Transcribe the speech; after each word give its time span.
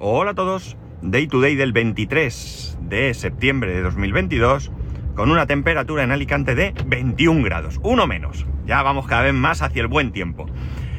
Hola 0.00 0.30
a 0.30 0.34
todos. 0.34 0.76
Day 1.02 1.26
to 1.26 1.40
day 1.40 1.56
del 1.56 1.72
23 1.72 2.78
de 2.82 3.12
septiembre 3.14 3.74
de 3.74 3.82
2022 3.82 4.70
con 5.16 5.28
una 5.28 5.48
temperatura 5.48 6.04
en 6.04 6.12
Alicante 6.12 6.54
de 6.54 6.72
21 6.86 7.42
grados, 7.42 7.80
uno 7.82 8.06
menos. 8.06 8.46
Ya 8.64 8.80
vamos 8.84 9.08
cada 9.08 9.22
vez 9.22 9.34
más 9.34 9.60
hacia 9.60 9.82
el 9.82 9.88
buen 9.88 10.12
tiempo. 10.12 10.46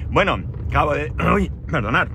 Bueno, 0.10 0.44
acabo 0.68 0.96
de... 0.96 1.14
Uy, 1.34 1.50
perdonar. 1.72 2.10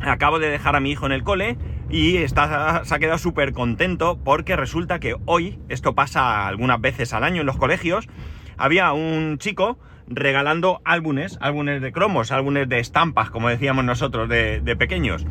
Acabo 0.00 0.38
de 0.38 0.48
dejar 0.48 0.74
a 0.74 0.80
mi 0.80 0.90
hijo 0.90 1.04
en 1.04 1.12
el 1.12 1.22
cole 1.22 1.58
y 1.90 2.16
está, 2.16 2.82
se 2.86 2.94
ha 2.94 2.98
quedado 2.98 3.18
súper 3.18 3.52
contento 3.52 4.18
porque 4.24 4.56
resulta 4.56 4.98
que 4.98 5.16
hoy, 5.26 5.58
esto 5.68 5.94
pasa 5.94 6.48
algunas 6.48 6.80
veces 6.80 7.12
al 7.12 7.24
año 7.24 7.42
en 7.42 7.46
los 7.46 7.58
colegios, 7.58 8.08
había 8.56 8.90
un 8.94 9.36
chico 9.36 9.78
regalando 10.08 10.80
álbumes, 10.86 11.36
álbumes 11.42 11.82
de 11.82 11.92
cromos, 11.92 12.32
álbumes 12.32 12.70
de 12.70 12.78
estampas, 12.78 13.28
como 13.28 13.50
decíamos 13.50 13.84
nosotros 13.84 14.30
de 14.30 14.76
pequeños. 14.78 15.26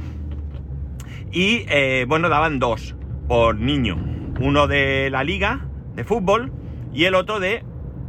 Y 1.31 1.65
eh, 1.69 2.05
bueno, 2.07 2.29
daban 2.29 2.59
dos 2.59 2.95
por 3.27 3.57
niño. 3.57 3.97
Uno 4.39 4.67
de 4.67 5.09
la 5.09 5.23
liga 5.23 5.67
de 5.95 6.03
fútbol 6.03 6.51
y 6.93 7.05
el 7.05 7.15
otro 7.15 7.39
de 7.39 7.63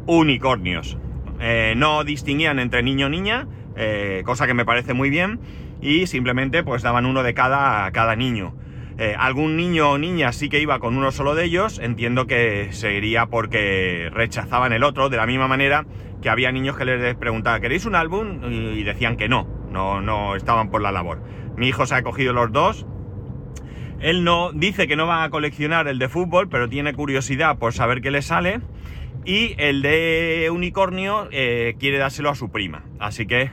unicornios. 0.06 0.98
Eh, 1.41 1.75
no 1.77 2.05
distinguían 2.05 2.59
entre 2.59 2.83
niño 2.83 3.09
y 3.09 3.11
niña, 3.11 3.48
eh, 3.77 4.23
cosa 4.25 4.47
que 4.47 4.55
me 4.55 4.65
parece 4.65 4.95
muy 4.95 5.11
bien. 5.11 5.41
Y 5.80 6.06
simplemente 6.06 6.62
pues 6.62 6.83
daban 6.83 7.06
uno 7.06 7.23
de 7.23 7.34
cada, 7.34 7.91
cada 7.92 8.16
niño. 8.16 8.55
algún 9.19 9.56
niño 9.56 9.91
o 9.91 9.98
niña 9.98 10.33
sí 10.33 10.48
que 10.48 10.59
iba 10.59 10.78
con 10.78 10.97
uno 10.97 11.12
solo 11.12 11.34
de 11.34 11.45
ellos, 11.45 11.78
entiendo 11.78 12.27
que 12.27 12.73
sería 12.73 13.27
porque 13.27 14.09
rechazaban 14.11 14.72
el 14.72 14.83
otro, 14.83 15.11
de 15.11 15.19
la 15.19 15.27
misma 15.27 15.48
manera 15.48 15.84
que 16.22 16.31
había 16.31 16.50
niños 16.50 16.77
que 16.77 16.84
les 16.84 17.14
preguntaba, 17.14 17.61
¿queréis 17.61 17.84
un 17.84 17.94
álbum? 17.94 18.41
Y 18.50 18.83
decían 18.83 19.17
que 19.17 19.28
no, 19.28 19.47
no, 19.70 20.00
no 20.00 20.34
estaban 20.34 20.70
por 20.70 20.81
la 20.81 20.92
labor. 20.92 21.22
Mi 21.56 21.69
hijo 21.69 21.87
se 21.87 21.94
ha 21.94 22.03
cogido 22.03 22.33
los 22.33 22.50
dos, 22.53 22.87
él 24.00 24.25
no 24.25 24.52
dice 24.52 24.86
que 24.86 24.97
no 24.97 25.06
va 25.06 25.25
a 25.25 25.30
coleccionar 25.30 25.89
el 25.89 25.98
de 25.98 26.08
fútbol, 26.08 26.48
pero 26.48 26.69
tiene 26.69 26.94
curiosidad 26.94 27.58
por 27.58 27.72
saber 27.72 28.00
qué 28.00 28.11
le 28.11 28.22
sale. 28.22 28.61
Y 29.25 29.55
el 29.58 29.83
de 29.83 30.48
unicornio 30.53 31.28
eh, 31.33 31.75
quiere 31.80 31.98
dárselo 31.98 32.30
a 32.30 32.34
su 32.34 32.50
prima. 32.50 32.84
Así 33.00 33.27
que 33.27 33.50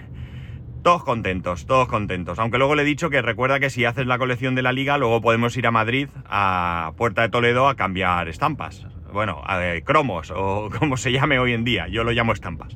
todos 0.83 1.03
contentos, 1.03 1.66
todos 1.66 1.88
contentos. 1.88 2.38
Aunque 2.39 2.58
luego 2.58 2.75
le 2.75 2.83
he 2.83 2.85
dicho 2.85 3.09
que 3.09 3.22
recuerda 3.22 3.59
que 3.59 3.69
si 3.69 3.85
haces 3.85 4.05
la 4.05 4.17
colección 4.17 4.53
de 4.53 4.61
la 4.61 4.73
liga, 4.73 4.97
luego 4.97 5.22
podemos 5.22 5.55
ir 5.58 5.66
a 5.66 5.72
Madrid, 5.72 6.09
a 6.25 6.91
Puerta 6.97 7.22
de 7.22 7.30
Toledo, 7.30 7.67
a 7.67 7.75
cambiar 7.75 8.28
estampas. 8.28 8.85
Bueno, 9.11 9.41
a, 9.45 9.59
cromos 9.83 10.31
o 10.35 10.69
como 10.80 10.97
se 10.97 11.11
llame 11.11 11.39
hoy 11.39 11.53
en 11.53 11.63
día. 11.63 11.88
Yo 11.88 12.03
lo 12.03 12.11
llamo 12.11 12.33
estampas. 12.33 12.75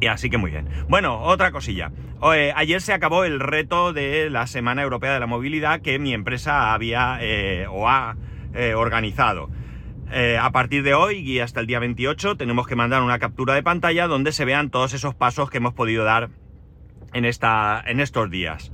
Y 0.00 0.06
así 0.06 0.28
que 0.30 0.38
muy 0.38 0.50
bien. 0.50 0.68
Bueno, 0.88 1.22
otra 1.22 1.52
cosilla. 1.52 1.92
Eh, 2.34 2.52
ayer 2.56 2.80
se 2.80 2.92
acabó 2.92 3.24
el 3.24 3.40
reto 3.40 3.92
de 3.92 4.30
la 4.30 4.46
Semana 4.46 4.82
Europea 4.82 5.12
de 5.12 5.20
la 5.20 5.26
Movilidad 5.26 5.82
que 5.82 5.98
mi 5.98 6.14
empresa 6.14 6.72
había 6.72 7.18
eh, 7.20 7.66
o 7.68 7.88
ha 7.88 8.16
eh, 8.54 8.74
organizado. 8.74 9.50
a 10.40 10.50
partir 10.52 10.82
de 10.84 10.94
hoy 10.94 11.18
y 11.18 11.40
hasta 11.40 11.60
el 11.60 11.66
día 11.66 11.80
28 11.80 12.36
tenemos 12.36 12.66
que 12.66 12.76
mandar 12.76 13.02
una 13.02 13.18
captura 13.18 13.54
de 13.54 13.62
pantalla 13.62 14.06
donde 14.06 14.32
se 14.32 14.44
vean 14.44 14.70
todos 14.70 14.94
esos 14.94 15.14
pasos 15.14 15.50
que 15.50 15.58
hemos 15.58 15.74
podido 15.74 16.04
dar 16.04 16.30
en, 17.12 17.24
esta, 17.24 17.82
en 17.84 17.98
estos 18.00 18.30
días. 18.30 18.70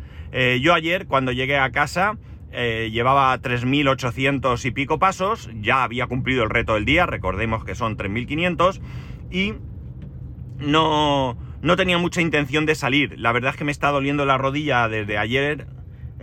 yo 0.60 0.74
ayer 0.74 1.06
cuando 1.06 1.32
llegué 1.32 1.56
a 1.56 1.70
casa 1.70 2.18
llevaba 2.52 3.38
3.800 3.40 4.64
y 4.66 4.70
pico 4.72 4.98
pasos, 4.98 5.48
ya 5.54 5.82
había 5.82 6.08
cumplido 6.08 6.42
el 6.44 6.50
reto 6.50 6.74
del 6.74 6.84
día, 6.84 7.06
recordemos 7.06 7.64
que 7.64 7.74
son 7.74 7.96
3.500 7.96 8.80
y 9.30 9.54
no, 10.60 11.36
no 11.62 11.76
tenía 11.76 11.98
mucha 11.98 12.20
intención 12.20 12.66
de 12.66 12.74
salir. 12.74 13.18
La 13.18 13.32
verdad 13.32 13.50
es 13.50 13.56
que 13.56 13.64
me 13.64 13.72
está 13.72 13.90
doliendo 13.90 14.24
la 14.24 14.38
rodilla 14.38 14.88
desde 14.88 15.18
ayer. 15.18 15.66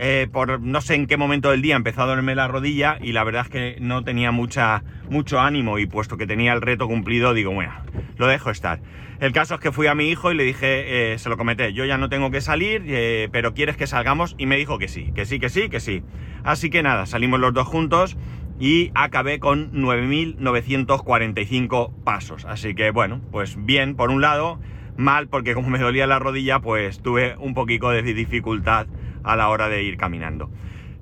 Eh, 0.00 0.28
por 0.32 0.60
no 0.60 0.80
sé 0.80 0.94
en 0.94 1.08
qué 1.08 1.16
momento 1.16 1.50
del 1.50 1.60
día 1.60 1.74
empezó 1.74 2.02
a 2.02 2.06
dolerme 2.06 2.36
la 2.36 2.46
rodilla 2.46 2.98
y 3.02 3.10
la 3.10 3.24
verdad 3.24 3.46
es 3.46 3.48
que 3.48 3.76
no 3.80 4.04
tenía 4.04 4.30
mucha, 4.30 4.84
mucho 5.10 5.40
ánimo 5.40 5.80
y 5.80 5.86
puesto 5.86 6.16
que 6.16 6.24
tenía 6.24 6.52
el 6.52 6.62
reto 6.62 6.86
cumplido 6.86 7.34
digo, 7.34 7.50
bueno, 7.52 7.72
lo 8.16 8.28
dejo 8.28 8.50
estar. 8.50 8.80
El 9.18 9.32
caso 9.32 9.56
es 9.56 9.60
que 9.60 9.72
fui 9.72 9.88
a 9.88 9.96
mi 9.96 10.08
hijo 10.08 10.30
y 10.30 10.36
le 10.36 10.44
dije, 10.44 11.12
eh, 11.12 11.18
se 11.18 11.28
lo 11.28 11.36
comenté, 11.36 11.72
yo 11.72 11.84
ya 11.84 11.98
no 11.98 12.08
tengo 12.08 12.30
que 12.30 12.40
salir, 12.40 12.84
eh, 12.86 13.28
pero 13.32 13.52
¿quieres 13.52 13.76
que 13.76 13.88
salgamos? 13.88 14.36
Y 14.38 14.46
me 14.46 14.56
dijo 14.56 14.78
que 14.78 14.86
sí, 14.86 15.10
que 15.12 15.26
sí, 15.26 15.40
que 15.40 15.48
sí, 15.48 15.68
que 15.68 15.80
sí. 15.80 16.04
Así 16.44 16.70
que 16.70 16.84
nada, 16.84 17.04
salimos 17.04 17.40
los 17.40 17.52
dos 17.52 17.66
juntos 17.66 18.16
y 18.58 18.90
acabé 18.94 19.38
con 19.38 19.72
9.945 19.72 21.92
pasos. 22.04 22.44
Así 22.44 22.74
que 22.74 22.90
bueno, 22.90 23.22
pues 23.30 23.56
bien 23.64 23.94
por 23.94 24.10
un 24.10 24.20
lado, 24.20 24.58
mal 24.96 25.28
porque 25.28 25.54
como 25.54 25.70
me 25.70 25.78
dolía 25.78 26.06
la 26.06 26.18
rodilla, 26.18 26.60
pues 26.60 27.00
tuve 27.00 27.36
un 27.38 27.54
poquito 27.54 27.88
de 27.90 28.02
dificultad 28.02 28.86
a 29.22 29.36
la 29.36 29.48
hora 29.48 29.68
de 29.68 29.82
ir 29.82 29.96
caminando. 29.96 30.50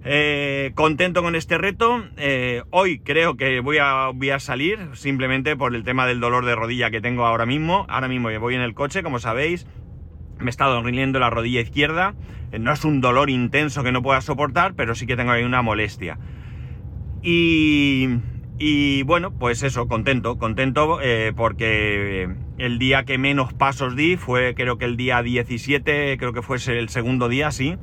Eh, 0.08 0.70
contento 0.76 1.20
con 1.20 1.34
este 1.34 1.58
reto. 1.58 2.04
Eh, 2.16 2.62
hoy 2.70 3.00
creo 3.00 3.36
que 3.36 3.58
voy 3.58 3.78
a, 3.78 4.38
salir 4.38 4.78
simplemente 4.92 5.56
por 5.56 5.74
el 5.74 5.82
tema 5.82 6.06
del 6.06 6.20
dolor 6.20 6.44
de 6.44 6.54
rodilla 6.54 6.92
que 6.92 7.00
tengo 7.00 7.26
ahora 7.26 7.44
mismo. 7.44 7.86
Ahora 7.88 8.06
mismo 8.06 8.30
voy 8.38 8.54
en 8.54 8.60
el 8.60 8.74
coche, 8.74 9.02
como 9.02 9.18
sabéis. 9.18 9.66
Me 10.38 10.50
está 10.50 10.66
doliendo 10.66 11.18
la 11.18 11.28
rodilla 11.28 11.60
izquierda. 11.60 12.14
Eh, 12.52 12.60
no 12.60 12.72
es 12.72 12.84
un 12.84 13.00
dolor 13.00 13.30
intenso 13.30 13.82
que 13.82 13.90
no 13.90 14.00
pueda 14.00 14.20
soportar, 14.20 14.74
pero 14.74 14.94
sí 14.94 15.06
que 15.06 15.16
tengo 15.16 15.32
ahí 15.32 15.42
una 15.42 15.62
molestia. 15.62 16.18
Y, 17.28 19.02
bueno, 19.02 19.32
pues 19.32 19.64
eso, 19.64 19.88
contento, 19.88 20.38
contento 20.38 21.00
eh, 21.02 21.32
porque 21.34 22.28
el 22.56 22.78
día 22.78 23.04
que 23.04 23.18
menos 23.18 23.52
pasos 23.52 23.96
di 23.96 24.16
fue 24.16 24.54
creo 24.54 24.78
que 24.78 24.84
el 24.84 24.96
día 24.96 25.24
17, 25.24 26.18
creo 26.18 26.32
que 26.32 26.42
fue 26.42 26.58
el 26.68 26.88
segundo 26.88 27.28
día, 27.28 27.50
sí, 27.50 27.76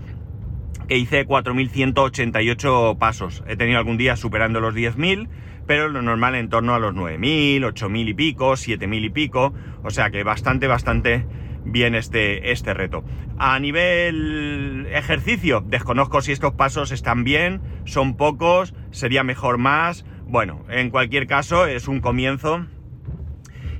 que 0.88 0.98
hice 0.98 1.28
4.188 1.28 2.98
pasos. 2.98 3.44
He 3.46 3.58
tenido 3.58 3.80
algún 3.80 3.98
día 3.98 4.16
superando 4.16 4.62
los 4.62 4.74
10.000, 4.74 5.28
pero 5.68 5.90
lo 5.90 6.02
normal 6.02 6.36
en 6.36 6.48
torno 6.48 6.74
a 6.74 6.80
los 6.80 6.96
9.000, 6.96 7.66
8.000 7.66 8.10
y 8.10 8.14
pico, 8.14 8.54
7.000 8.54 9.04
y 9.04 9.10
pico, 9.10 9.54
o 9.84 9.90
sea 9.90 10.10
que 10.10 10.24
bastante, 10.24 10.68
bastante 10.68 11.26
bien 11.66 11.96
este, 11.96 12.52
este 12.52 12.74
reto. 12.74 13.04
A 13.38 13.60
nivel 13.60 14.88
ejercicio, 14.92 15.64
desconozco 15.66 16.22
si 16.22 16.32
estos 16.32 16.54
pasos 16.54 16.92
están 16.92 17.24
bien, 17.24 17.62
son 17.86 18.16
pocos, 18.16 18.74
sería 18.92 19.24
mejor 19.24 19.58
más. 19.58 20.06
Bueno, 20.26 20.66
en 20.70 20.90
cualquier 20.90 21.28
caso 21.28 21.66
es 21.66 21.88
un 21.88 22.00
comienzo. 22.00 22.66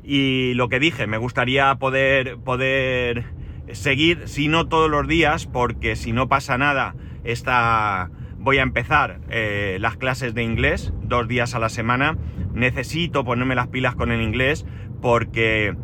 Y 0.04 0.54
lo 0.56 0.70
que 0.70 0.80
dije, 0.80 1.08
me 1.08 1.18
gustaría 1.18 1.74
poder, 1.76 2.38
poder 2.38 3.26
seguir, 3.72 4.28
si 4.28 4.48
no 4.48 4.68
todos 4.68 4.90
los 4.90 5.08
días, 5.08 5.46
porque 5.46 5.96
si 5.96 6.12
no 6.12 6.28
pasa 6.28 6.58
nada, 6.58 6.96
esta, 7.24 8.12
voy 8.38 8.58
a 8.58 8.64
empezar 8.64 9.22
eh, 9.30 9.78
las 9.80 9.96
clases 9.96 10.34
de 10.34 10.44
inglés 10.44 10.94
dos 11.04 11.28
días 11.28 11.56
a 11.56 11.60
la 11.60 11.70
semana. 11.70 12.18
Necesito 12.54 13.24
ponerme 13.24 13.56
las 13.56 13.68
pilas 13.68 13.96
con 13.96 14.12
el 14.12 14.22
inglés 14.22 14.66
porque 15.02 15.76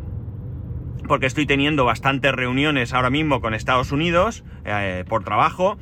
porque 1.06 1.26
estoy 1.26 1.46
teniendo 1.46 1.84
bastantes 1.84 2.32
reuniones 2.32 2.92
ahora 2.92 3.10
mismo 3.10 3.40
con 3.40 3.54
Estados 3.54 3.92
Unidos 3.92 4.44
eh, 4.64 5.04
por 5.08 5.24
trabajo 5.24 5.78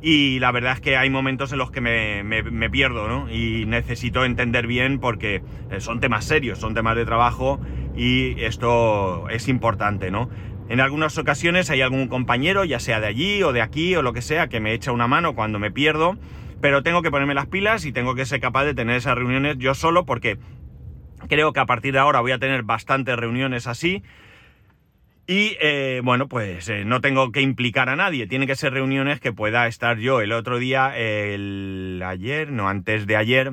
y 0.00 0.38
la 0.38 0.52
verdad 0.52 0.74
es 0.74 0.80
que 0.80 0.96
hay 0.96 1.10
momentos 1.10 1.52
en 1.52 1.58
los 1.58 1.70
que 1.70 1.80
me, 1.80 2.70
pierdo, 2.70 3.08
¿no? 3.08 3.30
Y 3.30 3.66
necesito 3.66 4.24
entender 4.24 4.66
bien 4.66 5.00
porque 5.00 5.42
eh, 5.70 5.80
son 5.80 5.98
temas 5.98 6.24
serios, 6.24 6.58
son 6.58 6.74
temas 6.74 6.94
de 6.94 7.04
trabajo 7.04 7.60
y 7.96 8.40
esto 8.42 9.28
es 9.28 9.48
importante, 9.48 10.10
¿no? 10.10 10.30
En 10.68 10.80
algunas 10.80 11.16
ocasiones 11.18 11.70
hay 11.70 11.80
algún 11.80 12.08
compañero, 12.08 12.64
ya 12.64 12.78
sea 12.78 13.00
de 13.00 13.06
allí 13.06 13.42
o 13.42 13.52
de 13.52 13.62
aquí 13.62 13.96
o 13.96 14.02
lo 14.02 14.12
que 14.12 14.22
sea, 14.22 14.48
que 14.48 14.60
me 14.60 14.72
echa 14.72 14.92
una 14.92 15.08
mano 15.08 15.34
cuando 15.34 15.58
me 15.58 15.70
pierdo, 15.70 16.16
pero 16.60 16.82
tengo 16.82 17.02
que 17.02 17.10
ponerme 17.10 17.34
las 17.34 17.46
pilas 17.46 17.84
y 17.84 17.92
tengo 17.92 18.14
que 18.14 18.26
ser 18.26 18.40
capaz 18.40 18.64
de 18.64 18.74
tener 18.74 18.96
esas 18.96 19.16
reuniones 19.16 19.56
yo 19.58 19.74
solo 19.74 20.04
porque 20.04 20.38
creo 21.28 21.52
que 21.52 21.60
a 21.60 21.66
partir 21.66 21.94
de 21.94 21.98
ahora 21.98 22.20
voy 22.20 22.32
a 22.32 22.38
tener 22.38 22.62
bastantes 22.62 23.16
reuniones 23.16 23.66
así 23.66 24.02
y 25.30 25.58
eh, 25.60 26.00
bueno, 26.02 26.26
pues 26.26 26.70
eh, 26.70 26.86
no 26.86 27.02
tengo 27.02 27.30
que 27.32 27.42
implicar 27.42 27.90
a 27.90 27.96
nadie, 27.96 28.26
tiene 28.26 28.46
que 28.46 28.56
ser 28.56 28.72
reuniones 28.72 29.20
que 29.20 29.30
pueda 29.30 29.66
estar 29.66 29.98
yo. 29.98 30.22
El 30.22 30.32
otro 30.32 30.58
día, 30.58 30.96
el 30.96 32.02
ayer, 32.04 32.50
no, 32.50 32.66
antes 32.66 33.06
de 33.06 33.14
ayer, 33.14 33.52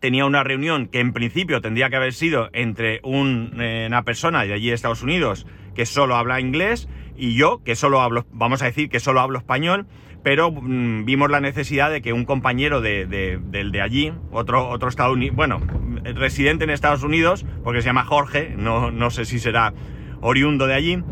tenía 0.00 0.26
una 0.26 0.42
reunión 0.42 0.88
que 0.88 0.98
en 0.98 1.12
principio 1.12 1.60
tendría 1.60 1.88
que 1.88 1.94
haber 1.94 2.12
sido 2.12 2.50
entre 2.52 2.96
eh, 2.96 3.00
una 3.04 4.02
persona 4.02 4.42
de 4.42 4.54
allí 4.54 4.68
de 4.70 4.74
Estados 4.74 5.04
Unidos 5.04 5.46
que 5.76 5.86
solo 5.86 6.16
habla 6.16 6.40
inglés 6.40 6.88
y 7.16 7.36
yo 7.36 7.62
que 7.62 7.76
solo 7.76 8.00
hablo, 8.00 8.26
vamos 8.32 8.60
a 8.62 8.64
decir 8.64 8.88
que 8.88 8.98
solo 8.98 9.20
hablo 9.20 9.38
español, 9.38 9.86
pero 10.24 10.50
mm, 10.50 11.04
vimos 11.04 11.30
la 11.30 11.38
necesidad 11.38 11.92
de 11.92 12.02
que 12.02 12.12
un 12.12 12.24
compañero 12.24 12.80
de, 12.80 13.06
del 13.06 13.70
de 13.70 13.80
allí, 13.80 14.12
otro, 14.32 14.68
otro 14.68 14.88
estadounidense, 14.88 15.36
bueno, 15.36 15.60
residente 16.02 16.64
en 16.64 16.70
Estados 16.70 17.04
Unidos, 17.04 17.46
porque 17.62 17.82
se 17.82 17.86
llama 17.86 18.04
Jorge, 18.04 18.52
no, 18.58 18.90
no 18.90 19.10
sé 19.10 19.24
si 19.24 19.38
será 19.38 19.72
oriundo 20.22 20.66
de 20.66 20.74
allí, 20.74 21.04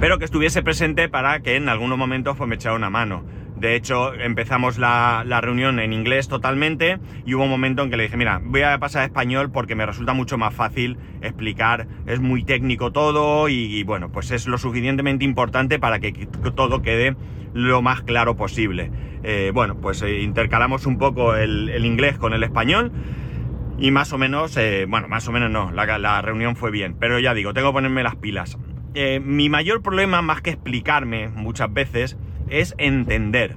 pero 0.00 0.18
que 0.18 0.24
estuviese 0.24 0.62
presente 0.62 1.08
para 1.08 1.40
que 1.40 1.54
en 1.54 1.68
algunos 1.68 1.96
momentos 1.96 2.36
pues, 2.36 2.48
me 2.48 2.56
echara 2.56 2.74
una 2.74 2.90
mano. 2.90 3.24
De 3.56 3.74
hecho, 3.74 4.14
empezamos 4.14 4.78
la, 4.78 5.24
reunión 5.40 5.80
en 5.80 5.92
inglés 5.92 6.28
totalmente 6.28 6.98
y 7.26 7.34
hubo 7.34 7.44
un 7.44 7.50
momento 7.50 7.82
en 7.82 7.90
que 7.90 7.96
le 7.96 8.04
dije, 8.04 8.16
mira, 8.16 8.40
voy 8.42 8.62
a 8.62 8.78
pasar 8.78 9.02
a 9.02 9.04
español 9.04 9.50
porque 9.50 9.74
me 9.74 9.84
resulta 9.84 10.12
mucho 10.12 10.38
más 10.38 10.54
fácil 10.54 10.96
explicar, 11.22 11.88
es 12.06 12.20
muy 12.20 12.44
técnico 12.44 12.92
todo 12.92 13.48
y, 13.48 13.82
bueno, 13.82 14.10
pues 14.10 14.30
es 14.30 14.46
lo 14.46 14.58
suficientemente 14.58 15.24
importante 15.24 15.78
para 15.78 15.98
que 15.98 16.12
todo 16.54 16.82
quede 16.82 17.16
lo 17.52 17.82
más 17.82 18.02
claro 18.02 18.36
posible. 18.36 18.90
Eh, 19.22 19.50
bueno, 19.52 19.76
pues 19.80 20.02
eh, 20.02 20.20
intercalamos 20.20 20.86
un 20.86 20.98
poco 20.98 21.34
el, 21.34 21.84
inglés 21.84 22.18
con 22.18 22.32
el 22.32 22.42
español 22.42 22.92
y 23.78 23.90
más 23.90 24.12
o 24.12 24.18
menos, 24.18 24.56
eh, 24.56 24.86
bueno, 24.88 25.08
más 25.08 25.26
o 25.28 25.32
menos 25.32 25.50
no, 25.50 25.70
la, 25.70 26.22
reunión 26.22 26.56
fue 26.56 26.70
bien, 26.70 26.96
pero 26.98 27.18
ya 27.18 27.34
digo, 27.34 27.54
tengo 27.54 27.68
que 27.68 27.74
ponerme 27.74 28.02
las 28.02 28.16
pilas. 28.16 28.58
mi 29.22 29.48
mayor 29.48 29.82
problema, 29.82 30.22
más 30.22 30.42
que 30.42 30.50
explicarme 30.50 31.28
muchas 31.28 31.72
veces, 31.72 32.16
es 32.48 32.74
entender. 32.78 33.56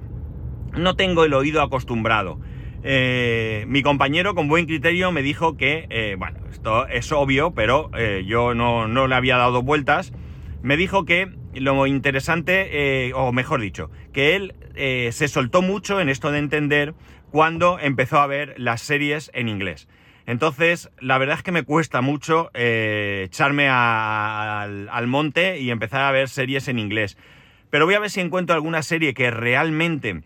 No 0.73 0.95
tengo 0.95 1.25
el 1.25 1.33
oído 1.33 1.61
acostumbrado. 1.61 2.39
mi 2.83 3.81
compañero 3.83 4.35
con 4.35 4.47
buen 4.47 4.65
criterio 4.65 5.11
me 5.11 5.21
dijo 5.21 5.57
que, 5.57 6.15
bueno, 6.17 6.39
esto 6.51 6.87
es 6.87 7.11
obvio, 7.11 7.51
pero 7.51 7.89
yo 8.25 8.53
no, 8.53 9.07
le 9.07 9.15
había 9.15 9.37
dado 9.37 9.63
vueltas. 9.63 10.13
Me 10.61 10.77
dijo 10.77 11.05
que 11.05 11.27
lo 11.55 11.87
interesante, 11.87 13.11
o 13.15 13.31
mejor 13.31 13.61
dicho, 13.61 13.89
que 14.13 14.35
él 14.35 14.53
eh, 14.75 15.09
se 15.11 15.27
soltó 15.27 15.61
mucho 15.61 15.99
en 15.99 16.09
esto 16.09 16.31
de 16.31 16.39
entender 16.39 16.93
cuando 17.31 17.79
empezó 17.79 18.19
a 18.19 18.27
ver 18.27 18.55
las 18.57 18.81
series 18.81 19.31
en 19.33 19.47
inglés. 19.47 19.87
Entonces, 20.25 20.89
la 20.99 21.17
verdad 21.17 21.37
es 21.37 21.43
que 21.43 21.51
me 21.51 21.63
cuesta 21.63 22.01
mucho 22.01 22.51
eh, 22.53 23.23
echarme 23.25 23.67
al, 23.69 25.07
monte 25.07 25.59
y 25.59 25.71
empezar 25.71 26.01
a 26.01 26.11
ver 26.11 26.29
series 26.29 26.67
en 26.67 26.79
inglés. 26.79 27.17
Pero 27.69 27.85
voy 27.85 27.95
a 27.95 27.99
ver 27.99 28.09
si 28.09 28.21
encuentro 28.21 28.55
alguna 28.55 28.83
serie 28.83 29.13
que 29.13 29.31
realmente 29.31 30.21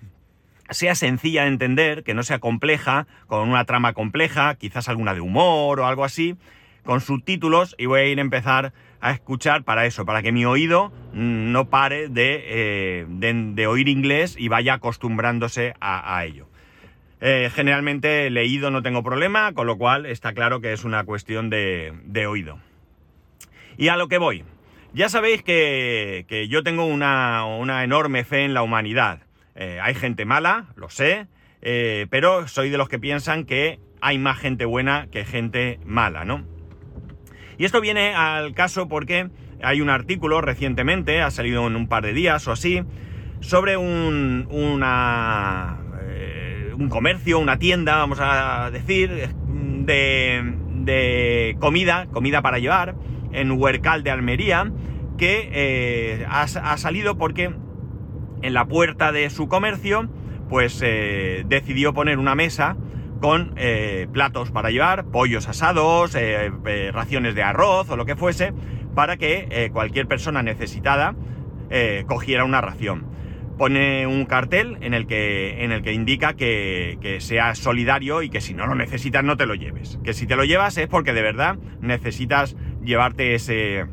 sea 0.69 0.95
sencilla 0.95 1.43
de 1.43 1.49
entender, 1.49 2.03
que 2.03 2.13
no 2.13 2.23
sea 2.23 2.39
compleja, 2.39 3.07
con 3.27 3.47
una 3.47 3.65
trama 3.65 3.93
compleja, 3.93 4.55
quizás 4.55 4.89
alguna 4.89 5.13
de 5.13 5.21
humor 5.21 5.79
o 5.79 5.85
algo 5.85 6.03
así, 6.03 6.35
con 6.83 7.01
subtítulos 7.01 7.75
y 7.77 7.85
voy 7.85 8.01
a 8.01 8.05
ir 8.05 8.17
a 8.19 8.21
empezar 8.21 8.73
a 9.01 9.11
escuchar 9.11 9.63
para 9.63 9.85
eso, 9.85 10.05
para 10.05 10.23
que 10.23 10.31
mi 10.31 10.45
oído 10.45 10.91
no 11.13 11.69
pare 11.69 12.09
de, 12.09 12.43
eh, 12.47 13.67
oír 13.67 13.87
inglés 13.87 14.35
y 14.37 14.47
vaya 14.47 14.75
acostumbrándose 14.75 15.75
a, 15.79 16.23
ello. 16.25 16.47
Eh, 17.27 17.49
generalmente 17.51 18.29
leído 18.29 18.69
no 18.69 18.83
tengo 18.83 19.01
problema, 19.01 19.51
con 19.53 19.65
lo 19.65 19.79
cual 19.79 20.05
está 20.05 20.33
claro 20.33 20.61
que 20.61 20.73
es 20.73 20.83
una 20.83 21.05
cuestión 21.05 21.49
de, 21.49 22.27
oído. 22.29 22.59
Y 23.77 23.87
a 23.87 23.97
lo 23.97 24.07
que 24.07 24.19
voy. 24.19 24.43
Ya 24.93 25.09
sabéis 25.09 25.41
que, 25.41 26.45
yo 26.51 26.61
tengo 26.61 26.85
una, 26.85 27.83
enorme 27.83 28.25
fe 28.25 28.45
en 28.45 28.53
la 28.53 28.61
humanidad. 28.61 29.23
Eh, 29.55 29.79
hay 29.81 29.95
gente 29.95 30.25
mala, 30.25 30.67
lo 30.75 30.91
sé, 30.91 31.25
pero 32.11 32.47
soy 32.47 32.69
de 32.69 32.77
los 32.77 32.89
que 32.89 32.99
piensan 32.99 33.45
que 33.45 33.79
hay 34.01 34.19
más 34.19 34.37
gente 34.37 34.65
buena 34.65 35.07
que 35.11 35.25
gente 35.25 35.79
mala, 35.83 36.25
¿no? 36.25 36.45
Y 37.57 37.65
esto 37.65 37.81
viene 37.81 38.13
al 38.13 38.53
caso 38.53 38.87
porque 38.87 39.31
hay 39.63 39.81
un 39.81 39.89
artículo 39.89 40.41
recientemente, 40.41 41.23
ha 41.23 41.31
salido 41.31 41.65
en 41.65 41.75
un 41.75 41.87
par 41.87 42.03
de 42.05 42.13
días 42.13 42.47
o 42.47 42.51
así, 42.51 42.83
sobre 43.39 43.77
un, 43.77 44.47
una, 44.49 45.79
eh, 45.79 45.84
un 46.77 46.89
comercio, 46.89 47.39
una 47.39 47.57
tienda, 47.57 47.97
vamos 47.97 48.19
a 48.21 48.69
decir, 48.71 49.29
de, 49.85 51.57
comida, 51.59 52.07
comida 52.11 52.41
para 52.41 52.59
llevar, 52.59 52.95
en 53.31 53.51
Huercal 53.51 54.03
de 54.03 54.11
Almería, 54.11 54.71
que 55.17 55.49
eh, 55.51 56.25
ha, 56.29 56.77
salido 56.77 57.17
porque 57.17 57.53
en 58.41 58.53
la 58.53 58.65
puerta 58.65 59.11
de 59.11 59.29
su 59.29 59.47
comercio, 59.47 60.09
pues 60.49 60.81
eh, 60.83 61.43
decidió 61.47 61.93
poner 61.93 62.19
una 62.19 62.35
mesa 62.35 62.77
con 63.19 63.53
eh, 63.55 64.07
platos 64.11 64.51
para 64.51 64.69
llevar, 64.69 65.05
pollos 65.05 65.47
asados, 65.47 66.15
raciones 66.93 67.35
de 67.35 67.43
arroz 67.43 67.89
o 67.89 67.95
lo 67.95 68.05
que 68.05 68.15
fuese, 68.15 68.53
para 68.93 69.17
que 69.17 69.69
cualquier 69.73 70.07
persona 70.07 70.43
necesitada 70.43 71.15
cogiera 72.07 72.45
una 72.45 72.61
ración. 72.61 73.14
Pone 73.57 74.05
un 74.05 74.25
cartel 74.25 74.77
en 74.81 74.93
el 74.93 75.07
que, 75.07 75.63
en 75.63 75.71
el 75.71 75.81
que 75.81 75.93
indica 75.93 76.33
que, 76.33 76.97
que 77.01 77.21
sea 77.21 77.55
solidario 77.55 78.21
y 78.21 78.29
que 78.29 78.41
si 78.41 78.53
no 78.53 78.67
lo 78.67 78.75
necesitas 78.75 79.23
no 79.23 79.37
te 79.37 79.45
lo 79.45 79.55
lleves. 79.55 79.99
Que 80.03 80.13
si 80.13 80.27
te 80.27 80.35
lo 80.35 80.43
llevas 80.43 80.77
es 80.77 80.87
porque 80.87 81.13
de 81.13 81.21
verdad 81.21 81.57
necesitas 81.81 82.55
llevarte 82.83 83.33
ese, 83.33 83.85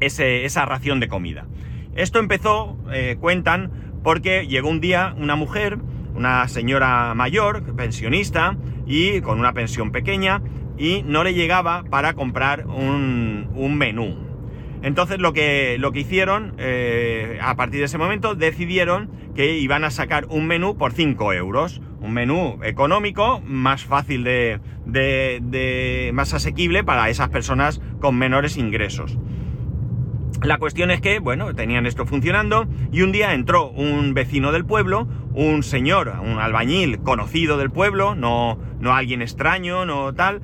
ese 0.00 0.44
esa 0.44 0.66
ración 0.66 1.00
de 1.00 1.08
comida. 1.08 1.46
Esto 1.94 2.18
empezó, 2.18 2.78
cuentan, 3.20 3.72
porque 4.04 4.46
llegó 4.46 4.68
un 4.68 4.80
día 4.80 5.14
una 5.16 5.34
mujer 5.34 5.78
una 6.18 6.48
señora 6.48 7.14
mayor, 7.14 7.76
pensionista, 7.76 8.56
y 8.86 9.20
con 9.20 9.38
una 9.38 9.52
pensión 9.52 9.92
pequeña, 9.92 10.42
y 10.76 11.02
no 11.04 11.24
le 11.24 11.32
llegaba 11.32 11.84
para 11.84 12.14
comprar 12.14 12.66
un, 12.66 13.48
menú. 13.78 14.27
Entonces 14.82 15.18
lo 15.18 15.32
que, 15.32 15.76
lo 15.78 15.92
que 15.92 16.00
hicieron, 16.00 16.54
eh, 16.58 17.38
a 17.42 17.56
partir 17.56 17.80
de 17.80 17.86
ese 17.86 17.98
momento, 17.98 18.34
decidieron 18.34 19.10
que 19.34 19.58
iban 19.58 19.84
a 19.84 19.90
sacar 19.90 20.26
un 20.26 20.46
menú 20.46 20.76
por 20.76 20.92
5 20.92 21.32
euros. 21.32 21.80
Un 22.00 22.12
menú 22.12 22.60
económico, 22.62 23.40
más 23.44 23.84
fácil 23.84 24.22
de, 24.22 24.60
de, 24.86 26.10
más 26.14 26.32
asequible 26.32 26.84
para 26.84 27.10
esas 27.10 27.28
personas 27.28 27.80
con 28.00 28.16
menores 28.16 28.56
ingresos. 28.56 29.18
La 30.42 30.58
cuestión 30.58 30.92
es 30.92 31.00
que, 31.00 31.18
bueno, 31.18 31.52
tenían 31.54 31.86
esto 31.86 32.06
funcionando 32.06 32.68
y 32.92 33.02
un 33.02 33.10
día 33.10 33.34
entró 33.34 33.70
un 33.70 34.14
vecino 34.14 34.52
del 34.52 34.64
pueblo, 34.64 35.08
un 35.34 35.64
señor, 35.64 36.12
un 36.22 36.38
albañil 36.38 37.00
conocido 37.00 37.58
del 37.58 37.72
pueblo, 37.72 38.14
no, 38.14 38.58
no 38.78 38.94
alguien 38.94 39.20
extraño, 39.20 39.84
no 39.84 40.14
tal, 40.14 40.40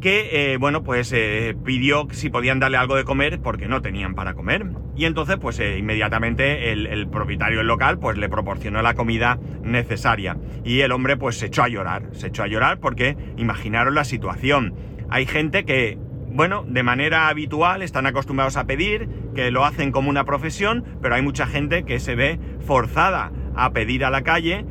que, 0.00 0.52
eh, 0.52 0.56
bueno, 0.56 0.82
pues 0.82 1.12
eh, 1.12 1.54
pidió 1.64 2.08
si 2.10 2.30
podían 2.30 2.58
darle 2.58 2.78
algo 2.78 2.96
de 2.96 3.04
comer 3.04 3.40
porque 3.40 3.68
no 3.68 3.82
tenían 3.82 4.14
para 4.14 4.34
comer. 4.34 4.66
Y 4.96 5.04
entonces, 5.04 5.36
pues 5.40 5.60
eh, 5.60 5.78
inmediatamente 5.78 6.72
el, 6.72 7.08
propietario 7.08 7.58
del 7.58 7.66
local, 7.66 7.98
pues 7.98 8.18
le 8.18 8.28
proporcionó 8.28 8.82
la 8.82 8.94
comida 8.94 9.38
necesaria. 9.62 10.36
Y 10.64 10.80
el 10.80 10.92
hombre, 10.92 11.16
pues 11.16 11.36
se 11.36 11.46
echó 11.46 11.62
a 11.62 11.68
llorar, 11.68 12.08
se 12.12 12.28
echó 12.28 12.42
a 12.42 12.46
llorar 12.46 12.80
porque 12.80 13.16
imaginaron 13.36 13.94
la 13.94 14.04
situación. 14.04 14.74
Hay 15.10 15.26
gente 15.26 15.64
que 15.64 15.98
bueno, 16.32 16.64
de 16.64 16.84
manera 16.84 17.26
habitual 17.26 17.82
están 17.82 18.06
acostumbrados 18.06 18.56
a 18.56 18.64
pedir, 18.64 19.08
que 19.34 19.50
lo 19.50 19.64
hacen 19.64 19.90
como 19.90 20.10
una 20.10 20.24
profesión, 20.24 20.84
pero 21.02 21.16
hay 21.16 21.22
mucha 21.22 21.44
gente 21.44 21.82
que 21.82 21.98
se 21.98 22.14
ve 22.14 22.38
forzada 22.64 23.32
a 23.56 23.72
pedir 23.72 24.04
a 24.04 24.10
la 24.10 24.22
calle 24.22 24.64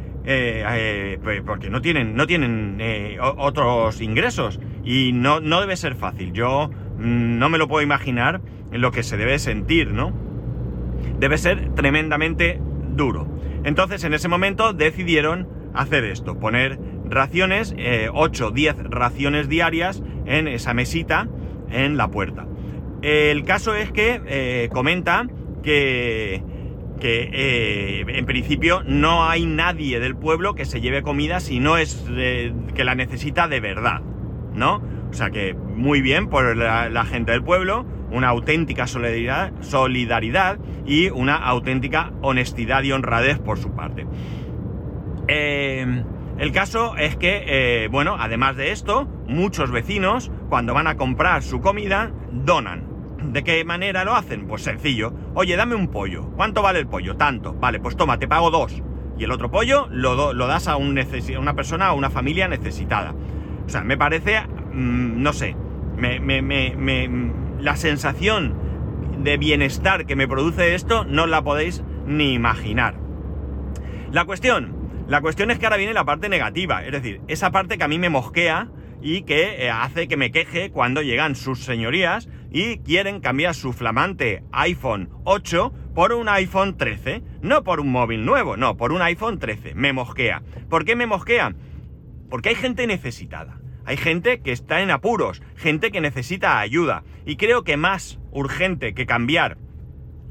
pues 1.21 1.41
porque 1.45 1.69
no 1.69 1.81
tienen, 1.81 2.15
no 2.15 2.27
tienen 2.27 2.77
otros 3.19 4.00
ingresos 4.00 4.62
y 4.83 5.12
no, 5.13 5.39
no 5.39 5.62
debe 5.62 5.75
ser 5.75 5.95
fácil. 5.95 6.33
Yo 6.33 6.69
mm, 6.98 7.38
no 7.38 7.50
me 7.50 7.57
lo 7.57 7.67
puedo 7.67 7.83
imaginar 7.83 8.41
lo 8.71 8.91
que 8.91 9.03
se 9.03 9.17
debe 9.17 9.39
sentir, 9.39 9.91
¿no? 9.91 10.13
Debe 11.19 11.38
ser 11.38 11.74
tremendamente 11.75 12.59
duro. 12.95 13.27
Entonces, 13.63 14.03
en 14.03 14.13
ese 14.13 14.27
momento 14.27 14.74
decidieron 14.74 15.48
hacer 15.74 16.03
esto, 16.05 16.39
poner 16.39 16.79
raciones, 17.05 17.75
8, 18.13 18.51
10 18.51 18.75
raciones 18.89 19.50
diarias 19.50 20.03
en 20.25 20.48
esa 20.48 20.74
mesita 20.74 21.27
en 21.71 21.98
la 21.98 22.09
puerta. 22.09 22.48
El 23.01 23.43
caso 23.45 23.75
es 23.75 23.91
que 23.91 24.21
eh, 24.27 24.69
comenta 24.71 25.27
que, 25.63 26.43
que 27.00 27.29
eh, 27.31 28.05
en 28.07 28.25
principio 28.25 28.83
no 28.86 29.25
hay 29.25 29.45
nadie 29.45 30.00
del 30.00 30.15
pueblo 30.15 30.53
que 30.53 30.65
se 30.65 30.81
lleve 30.81 31.01
comida 31.01 31.39
si 31.39 31.59
no 31.59 31.77
es 31.77 32.05
que 32.75 32.83
la 32.83 32.95
necesita 32.95 33.48
de 33.48 33.59
verdad, 33.59 34.01
¿no? 34.53 34.82
O 35.10 35.13
sea 35.13 35.32
que 35.32 35.53
muy 35.53 36.01
bien 36.01 36.27
por 36.27 36.56
la, 36.56 37.06
gente 37.06 37.32
del 37.32 37.44
pueblo, 37.44 37.86
una 38.12 38.29
auténtica 38.29 38.88
solidaridad, 38.88 39.53
solidaridad, 39.62 40.60
y 40.86 41.10
una 41.10 41.36
auténtica 41.36 42.12
honestidad 42.22 42.84
y 42.84 42.91
honradez 42.91 43.39
por 43.39 43.58
su 43.58 43.72
parte. 43.75 44.08
Eh, 45.27 46.03
el 46.39 46.51
caso 46.51 46.96
es 46.96 47.15
que, 47.18 47.44
eh, 47.46 47.88
bueno, 47.89 48.15
además 48.18 48.56
de 48.56 48.72
esto, 48.72 49.08
muchos 49.27 49.72
vecinos, 49.72 50.32
cuando 50.48 50.74
van 50.74 50.88
a 50.88 50.96
comprar 50.96 51.44
su 51.44 51.60
comida, 51.60 52.12
donan. 52.32 52.88
¿De 53.22 53.44
qué 53.44 53.65
manera 53.65 54.06
lo 54.06 54.15
hacen? 54.15 54.48
Pues 54.48 54.63
sencillo. 54.63 55.13
Oye, 55.34 55.58
dame 55.58 55.75
un 55.75 55.89
pollo. 55.89 56.32
¿Cuánto 56.38 56.62
vale 56.62 56.79
el 56.79 56.88
pollo? 56.88 57.18
Tanto. 57.18 57.53
Vale, 57.53 57.79
pues 57.79 57.98
toma, 57.98 58.18
te 58.18 58.27
pago 58.27 58.51
dos. 58.51 58.82
Y 59.18 59.25
el 59.25 59.32
otro 59.32 59.51
pollo 59.51 59.88
lo, 59.91 60.34
lo 60.34 60.48
das 60.48 60.70
a, 60.70 60.77
una 60.77 61.53
persona 61.53 61.91
o 61.91 61.98
una 61.98 62.10
familia 62.10 62.48
necesitada. 62.48 63.13
O 63.69 63.71
sea, 63.71 63.83
me 63.83 63.97
parece, 63.97 64.41
mm, 64.41 65.21
no 65.21 65.31
sé, 65.31 65.55
la 67.59 67.75
sensación 67.75 68.55
de 69.19 69.38
bienestar 69.38 70.07
que 70.07 70.15
me 70.15 70.27
produce 70.27 70.73
esto 70.73 71.05
no 71.05 71.27
la 71.27 71.43
podéis 71.43 71.83
ni 72.07 72.33
imaginar. 72.33 72.95
La 74.11 74.25
cuestión, 74.25 75.05
la 75.07 75.21
cuestión 75.21 75.51
es 75.51 75.59
que 75.59 75.67
ahora 75.67 75.77
viene 75.77 75.93
la 75.93 76.03
parte 76.03 76.29
negativa, 76.29 76.83
es 76.83 76.91
decir, 76.91 77.21
esa 77.27 77.51
parte 77.51 77.77
que 77.77 77.83
a 77.83 77.88
mí 77.88 77.99
me 77.99 78.09
mosquea 78.09 78.69
y 79.03 79.21
que 79.21 79.63
eh, 79.63 79.69
hace 79.69 80.07
que 80.07 80.17
me 80.17 80.31
queje 80.31 80.71
cuando 80.71 81.03
llegan 81.03 81.35
sus 81.35 81.63
señorías 81.63 82.27
y 82.49 82.79
quieren 82.79 83.19
cambiar 83.19 83.53
su 83.53 83.71
flamante 83.71 84.45
iPhone 84.51 85.11
8 85.25 85.71
por 85.93 86.13
un 86.13 86.27
iPhone 86.27 86.75
13. 86.75 87.21
No 87.43 87.63
por 87.63 87.81
un 87.81 87.91
móvil 87.91 88.25
nuevo, 88.25 88.57
no, 88.57 88.77
por 88.77 88.93
un 88.93 89.03
iPhone 89.03 89.38
13. 89.38 89.75
Me 89.75 89.93
mosquea. 89.93 90.41
¿Por 90.69 90.85
qué 90.85 90.95
me 90.95 91.05
mosquea? 91.05 91.53
Porque 92.31 92.49
hay 92.49 92.55
gente 92.55 92.88
necesitada. 92.88 93.59
Hay 93.89 93.98
gente 93.98 94.41
que 94.41 94.51
está 94.51 94.81
en 94.81 94.91
apuros, 94.91 95.41
gente 95.55 95.89
que 95.89 96.00
necesita 96.00 96.60
ayuda. 96.60 97.03
Y 97.25 97.38
creo 97.38 97.63
que 97.63 97.75
más 97.75 98.19
urgente 98.29 98.93
que 98.93 99.08
cambiar 99.08 99.58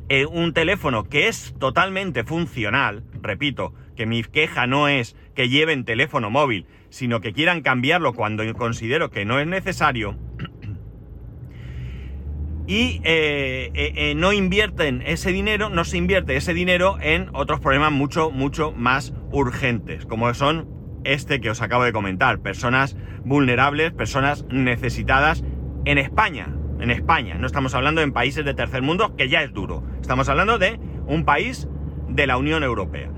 eh, 0.09 0.27
un 0.27 0.55
teléfono 0.55 1.09
que 1.09 1.27
es 1.27 1.57
totalmente 1.59 2.23
funcional, 2.23 3.03
repito, 3.21 3.75
que 3.97 4.07
mi 4.07 4.23
queja 4.23 4.69
no 4.69 4.87
es 4.87 5.17
que 5.35 5.49
lleven 5.49 5.85
teléfono 5.85 6.31
móvil, 6.31 6.67
sino 6.89 7.21
que 7.21 7.33
quieran 7.33 7.63
cambiarlo 7.63 8.13
cuando 8.13 8.45
considero 8.55 9.11
que 9.11 9.25
no 9.25 9.41
es 9.41 9.49
necesario, 9.49 10.17
y 12.69 13.01
eh, 13.03 13.73
eh, 13.75 14.15
no 14.15 14.33
invierten 14.33 15.03
ese 15.05 15.33
dinero, 15.33 15.69
no 15.69 15.85
se 15.85 15.97
invierte 15.97 16.37
ese 16.37 16.55
dinero 16.55 16.97
en 17.01 17.29
otros 17.33 17.59
problemas 17.59 17.91
mucho, 17.91 18.31
mucho 18.31 18.71
más 18.71 19.13
urgentes, 19.33 20.07
como 20.07 20.33
son 20.33 20.78
este 21.13 21.41
que 21.41 21.51
os 21.51 21.63
acabo 21.63 21.85
de 21.85 21.93
comentar, 21.93 22.41
personas 22.41 22.97
vulnerables, 23.25 23.93
personas 23.93 24.45
necesitadas 24.49 25.45
en 25.85 25.99
España, 25.99 26.55
en 26.81 26.91
España, 26.91 27.35
no 27.35 27.47
estamos 27.47 27.75
hablando 27.75 28.01
en 28.03 28.13
países 28.13 28.45
de 28.45 28.55
tercer 28.55 28.83
mundo, 28.83 29.17
que 29.17 29.29
ya 29.29 29.43
es 29.43 29.53
duro, 29.53 29.85
estamos 30.01 30.29
hablando 30.29 30.59
de 30.59 30.79
un 31.07 31.25
país 31.25 31.69
de 32.09 32.27
la 32.27 32.37
Unión 32.37 32.63
Europea. 32.63 33.11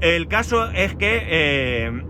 El 0.00 0.28
caso 0.28 0.70
es 0.70 0.94
que, 0.94 2.02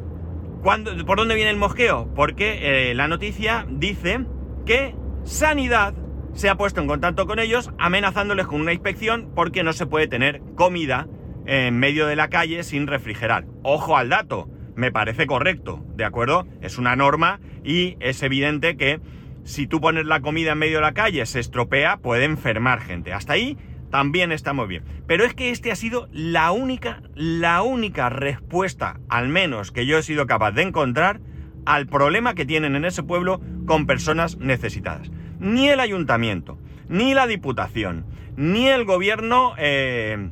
¿por 0.63 1.17
dónde 1.17 1.35
viene 1.35 1.51
el 1.51 1.57
mosqueo? 1.57 2.13
Porque 2.15 2.93
la 2.95 3.09
noticia 3.09 3.67
dice 3.69 4.25
que 4.65 4.95
Sanidad 5.25 5.95
se 6.33 6.49
ha 6.49 6.57
puesto 6.57 6.81
en 6.81 6.89
contacto 6.89 7.27
con 7.27 7.39
ellos 7.39 7.71
amenazándoles 7.79 8.47
con 8.47 8.61
una 8.61 8.73
inspección 8.73 9.31
porque 9.35 9.63
no 9.63 9.73
se 9.73 9.87
puede 9.87 10.09
tener 10.09 10.43
comida 10.57 11.07
en 11.47 11.79
medio 11.79 12.07
de 12.07 12.17
la 12.17 12.29
calle 12.29 12.63
sin 12.65 12.87
refrigerar. 12.87 13.45
Ojo 13.63 13.97
al 13.97 14.09
dato, 14.09 14.49
me 14.77 14.93
parece 14.93 15.27
correcto, 15.27 15.85
¿de 15.97 16.05
acuerdo? 16.05 16.47
Es 16.61 16.79
una 16.79 16.97
norma 16.97 17.41
y 17.65 17.97
es 18.01 18.23
evidente 18.23 18.77
que 18.77 19.01
si 19.45 19.67
tú 19.67 19.81
pones 19.81 20.07
la 20.07 20.21
comida 20.21 20.53
en 20.53 20.59
medio 20.59 20.77
de 20.77 20.83
la 20.83 20.95
calle 20.95 21.25
se 21.27 21.41
estropea, 21.41 21.99
puede 21.99 22.25
enfermar 22.25 22.81
gente. 22.81 23.13
Hasta 23.13 23.35
ahí 23.35 23.59
también 23.91 24.33
estamos 24.33 24.67
bien. 24.67 24.85
Pero 25.07 25.25
es 25.25 25.35
que 25.35 25.51
este 25.51 25.71
ha 25.71 25.77
sido 25.77 26.09
la 26.13 26.51
única, 26.51 27.03
la 27.15 27.63
única 27.63 28.09
respuesta, 28.09 29.01
al 29.09 29.29
menos 29.29 29.71
que 29.71 29.87
yo 29.87 29.99
he 29.99 30.03
sido 30.03 30.27
capaz 30.27 30.53
de 30.53 30.63
encontrar, 30.63 31.21
al 31.67 31.87
problema 31.87 32.35
que 32.35 32.45
tienen 32.45 32.77
en 32.77 32.85
ese 32.85 33.03
pueblo 33.03 33.41
con 33.67 33.87
personas 33.87 34.37
necesitadas 34.39 35.11
ni 35.39 35.69
el 35.69 35.81
ayuntamiento, 35.81 36.59
ni 36.89 37.15
la 37.15 37.27
diputación, 37.27 38.07
ni 38.37 38.69
el 38.69 38.85
gobierno 38.85 39.55
eh, 39.59 40.31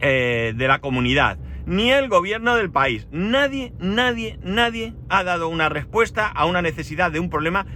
eh, 0.00 0.52
de 0.54 0.68
la 0.68 0.80
comunidad, 0.80 1.38
ni 1.66 1.90
el 1.90 2.08
gobierno 2.08 2.56
del 2.56 2.70
país. 2.70 3.08
Nadie, 3.10 3.72
nadie, 3.78 4.38
nadie 4.42 4.94
ha 5.08 5.24
dado 5.24 5.48
una 5.48 5.68
respuesta 5.68 6.26
a 6.26 6.46
una 6.46 6.62
necesidad 6.62 7.10
de 7.10 7.20
un 7.20 7.30
problema. 7.30 7.66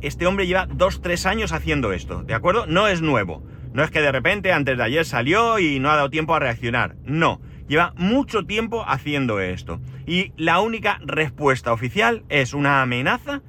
Este 0.00 0.26
hombre 0.26 0.46
lleva 0.46 0.66
dos, 0.66 1.02
tres 1.02 1.26
años 1.26 1.52
haciendo 1.52 1.92
esto, 1.92 2.22
¿de 2.22 2.34
acuerdo? 2.34 2.66
No 2.66 2.88
es 2.88 3.02
nuevo. 3.02 3.42
No 3.72 3.82
es 3.82 3.90
que 3.90 4.00
de 4.00 4.12
repente 4.12 4.52
antes 4.52 4.76
de 4.76 4.84
ayer 4.84 5.04
salió 5.04 5.58
y 5.58 5.80
no 5.80 5.90
ha 5.90 5.96
dado 5.96 6.10
tiempo 6.10 6.34
a 6.34 6.38
reaccionar. 6.38 6.94
No. 7.04 7.40
Lleva 7.66 7.92
mucho 7.96 8.44
tiempo 8.44 8.84
haciendo 8.86 9.40
esto. 9.40 9.80
Y 10.06 10.32
la 10.36 10.60
única 10.60 11.00
respuesta 11.04 11.72
oficial 11.72 12.24
es 12.28 12.54
una 12.54 12.82
amenaza 12.82 13.42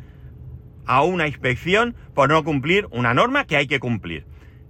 a 0.88 1.04
una 1.04 1.28
inspección 1.28 1.96
por 2.14 2.30
no 2.30 2.44
cumplir 2.44 2.88
una 2.92 3.14
norma 3.14 3.46
que 3.46 3.58
hay 3.58 3.68
que 3.68 3.80
cumplir. 3.80 4.26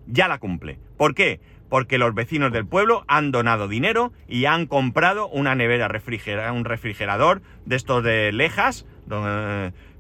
Ya 0.07 0.27
la 0.27 0.39
cumple. 0.39 0.79
¿Por 0.97 1.13
qué? 1.13 1.39
Porque 1.69 1.97
los 1.97 2.13
vecinos 2.13 2.51
del 2.51 2.65
pueblo 2.65 3.03
han 3.07 3.31
donado 3.31 3.67
dinero 3.67 4.13
y 4.27 4.45
han 4.45 4.65
comprado 4.67 5.27
una 5.27 5.55
nevera 5.55 5.87
un 6.51 6.65
refrigerador 6.65 7.41
de 7.65 7.75
estos 7.75 8.03
de 8.03 8.31
lejas 8.31 8.85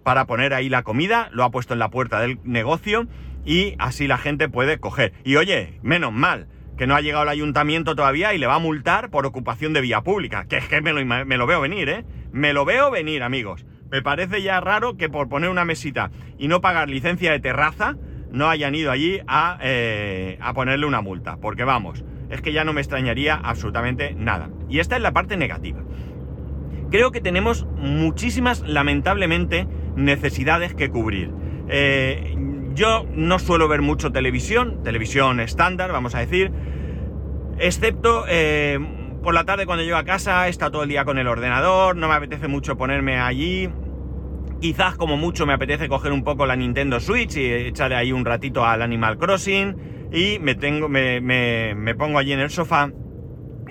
para 0.03 0.25
poner 0.25 0.53
ahí 0.53 0.69
la 0.69 0.83
comida, 0.83 1.29
lo 1.31 1.43
ha 1.43 1.51
puesto 1.51 1.73
en 1.73 1.79
la 1.79 1.89
puerta 1.89 2.19
del 2.19 2.39
negocio 2.43 3.07
y 3.45 3.75
así 3.79 4.07
la 4.07 4.17
gente 4.17 4.49
puede 4.49 4.79
coger. 4.79 5.13
Y 5.23 5.35
oye, 5.35 5.79
menos 5.81 6.11
mal, 6.11 6.47
que 6.77 6.87
no 6.87 6.95
ha 6.95 7.01
llegado 7.01 7.23
el 7.23 7.29
ayuntamiento 7.29 7.95
todavía 7.95 8.33
y 8.33 8.37
le 8.37 8.47
va 8.47 8.55
a 8.55 8.59
multar 8.59 9.09
por 9.09 9.25
ocupación 9.25 9.73
de 9.73 9.81
vía 9.81 10.01
pública. 10.01 10.45
Que 10.47 10.57
es 10.57 10.67
que 10.67 10.81
me 10.81 10.93
lo, 10.93 11.47
veo 11.47 11.61
venir, 11.61 11.89
¿eh? 11.89 12.05
Me 12.31 12.53
lo 12.53 12.65
veo 12.65 12.91
venir, 12.91 13.23
amigos. 13.23 13.65
Me 13.89 14.01
parece 14.01 14.41
ya 14.41 14.59
raro 14.59 14.97
que 14.97 15.09
por 15.09 15.29
poner 15.29 15.49
una 15.49 15.65
mesita 15.65 16.11
y 16.37 16.47
no 16.47 16.59
pagar 16.59 16.89
licencia 16.89 17.31
de 17.31 17.39
terraza, 17.39 17.95
no 18.35 18.49
hayan 18.49 18.75
ido 18.75 18.91
allí 18.91 19.21
a, 19.27 19.57
eh, 19.61 20.37
a 20.41 20.53
ponerle 20.53 20.85
una 20.85 21.01
multa. 21.01 21.37
Porque 21.37 21.63
vamos, 21.63 22.03
es 22.29 22.41
que 22.41 22.51
ya 22.51 22.63
no 22.63 22.73
me 22.73 22.81
extrañaría 22.81 23.35
absolutamente 23.35 24.13
nada. 24.13 24.49
Y 24.69 24.79
esta 24.79 24.97
es 24.97 25.01
la 25.01 25.13
parte 25.13 25.37
negativa. 25.37 25.81
Creo 26.91 27.11
que 27.11 27.21
tenemos 27.21 27.65
muchísimas, 27.77 28.61
lamentablemente, 28.61 29.67
necesidades 29.95 30.75
que 30.75 30.89
cubrir. 30.89 31.31
Eh, 31.69 32.35
yo 32.73 33.05
no 33.13 33.39
suelo 33.39 33.67
ver 33.67 33.81
mucho 33.81 34.11
televisión, 34.11 34.83
televisión 34.83 35.39
estándar, 35.39 35.91
vamos 35.91 36.13
a 36.13 36.19
decir, 36.19 36.51
excepto 37.57 38.25
eh, 38.27 38.77
por 39.23 39.33
la 39.33 39.45
tarde 39.45 39.65
cuando 39.65 39.83
llego 39.83 39.97
a 39.97 40.03
casa, 40.03 40.47
está 40.49 40.69
todo 40.69 40.83
el 40.83 40.89
día 40.89 41.05
con 41.05 41.17
el 41.17 41.27
ordenador, 41.27 41.95
no 41.95 42.09
me 42.09 42.15
apetece 42.15 42.49
mucho 42.49 42.77
ponerme 42.77 43.17
allí 43.17 43.69
Quizás 44.59 44.95
como 44.95 45.17
mucho 45.17 45.45
me 45.45 45.53
apetece 45.53 45.87
coger 45.87 46.11
un 46.11 46.23
poco 46.23 46.45
la 46.45 46.55
Nintendo 46.55 46.99
Switch 46.99 47.37
y 47.37 47.45
echarle 47.51 47.95
ahí 47.95 48.11
un 48.11 48.25
ratito 48.25 48.65
al 48.65 48.81
Animal 48.81 49.17
Crossing 49.17 49.75
y 50.11 50.39
me, 50.39 50.55
tengo, 50.55 50.87
me, 50.87 51.19
me, 51.21 51.95
pongo 51.95 52.17
allí 52.17 52.31
en 52.31 52.39
el 52.39 52.49
sofá 52.49 52.91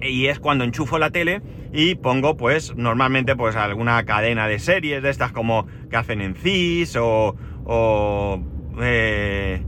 y 0.03 0.27
es 0.27 0.39
cuando 0.39 0.65
enchufo 0.65 0.99
la 0.99 1.11
tele 1.11 1.41
y 1.73 1.95
pongo 1.95 2.37
pues 2.37 2.77
normalmente 2.77 3.35
pues 3.35 3.57
alguna 3.57 4.05
cadena 4.05 4.47
de 4.47 4.59
series 4.59 5.03
de 5.03 5.11
estas 5.11 5.33
como 5.33 5.67
que 5.91 5.97
hacen 5.97 6.21
en 6.21 6.35
CIS 6.35 6.97
o, 6.97 7.35
o 7.65 8.41
eh, 8.81 9.63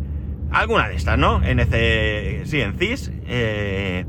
alguna 0.50 0.88
de 0.88 0.96
estas, 0.96 1.18
¿no? 1.18 1.42
En 1.42 1.60
ese, 1.60 2.42
sí, 2.44 2.60
en 2.60 2.78
CIS. 2.78 3.12
Eh, 3.26 4.04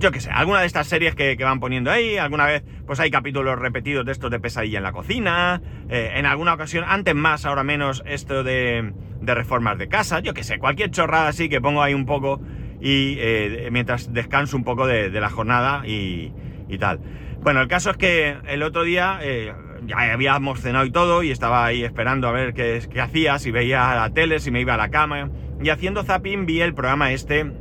yo 0.00 0.10
qué 0.10 0.20
sé, 0.20 0.30
alguna 0.30 0.60
de 0.60 0.66
estas 0.66 0.88
series 0.88 1.14
que, 1.14 1.36
van 1.36 1.60
poniendo 1.60 1.90
ahí, 1.90 2.16
alguna 2.16 2.46
vez 2.46 2.64
pues 2.86 2.98
hay 3.00 3.10
capítulos 3.10 3.58
repetidos 3.58 4.04
de 4.06 4.12
estos 4.12 4.30
de 4.30 4.40
pesadilla 4.40 4.78
en 4.78 4.84
la 4.84 4.92
cocina, 4.92 5.60
eh, 5.90 6.12
en 6.14 6.26
alguna 6.26 6.54
ocasión, 6.54 6.84
antes 6.88 7.14
más, 7.14 7.44
ahora 7.44 7.64
menos, 7.64 8.02
esto 8.06 8.42
de, 8.42 8.94
de 9.20 9.34
reformas 9.34 9.78
de 9.78 9.88
casa, 9.88 10.20
yo 10.20 10.32
qué 10.32 10.42
sé, 10.42 10.58
cualquier 10.58 10.90
chorrada 10.90 11.28
así 11.28 11.50
que 11.50 11.60
pongo 11.60 11.82
ahí 11.82 11.92
un 11.92 12.06
poco 12.06 12.40
y 12.80 13.16
eh, 13.18 13.68
mientras 13.70 14.12
descanso 14.12 14.56
un 14.56 14.64
poco 14.64 14.86
de, 14.86 15.10
la 15.10 15.28
jornada 15.28 15.82
y, 15.86 16.32
tal. 16.78 17.00
Bueno, 17.42 17.60
el 17.60 17.68
caso 17.68 17.90
es 17.90 17.96
que 17.98 18.36
el 18.48 18.62
otro 18.62 18.84
día 18.84 19.18
eh, 19.22 19.52
ya 19.84 20.12
habíamos 20.12 20.60
cenado 20.60 20.86
y 20.86 20.90
todo 20.90 21.22
y 21.22 21.30
estaba 21.30 21.66
ahí 21.66 21.84
esperando 21.84 22.26
a 22.26 22.32
ver 22.32 22.54
qué, 22.54 22.80
qué 22.90 23.00
hacía, 23.02 23.38
si 23.38 23.50
veía 23.50 23.94
la 23.94 24.10
tele, 24.10 24.40
si 24.40 24.50
me 24.50 24.60
iba 24.62 24.74
a 24.74 24.78
la 24.78 24.88
cama 24.88 25.28
y 25.62 25.68
haciendo 25.68 26.02
zapping 26.02 26.46
vi 26.46 26.62
el 26.62 26.72
programa 26.72 27.12
este 27.12 27.52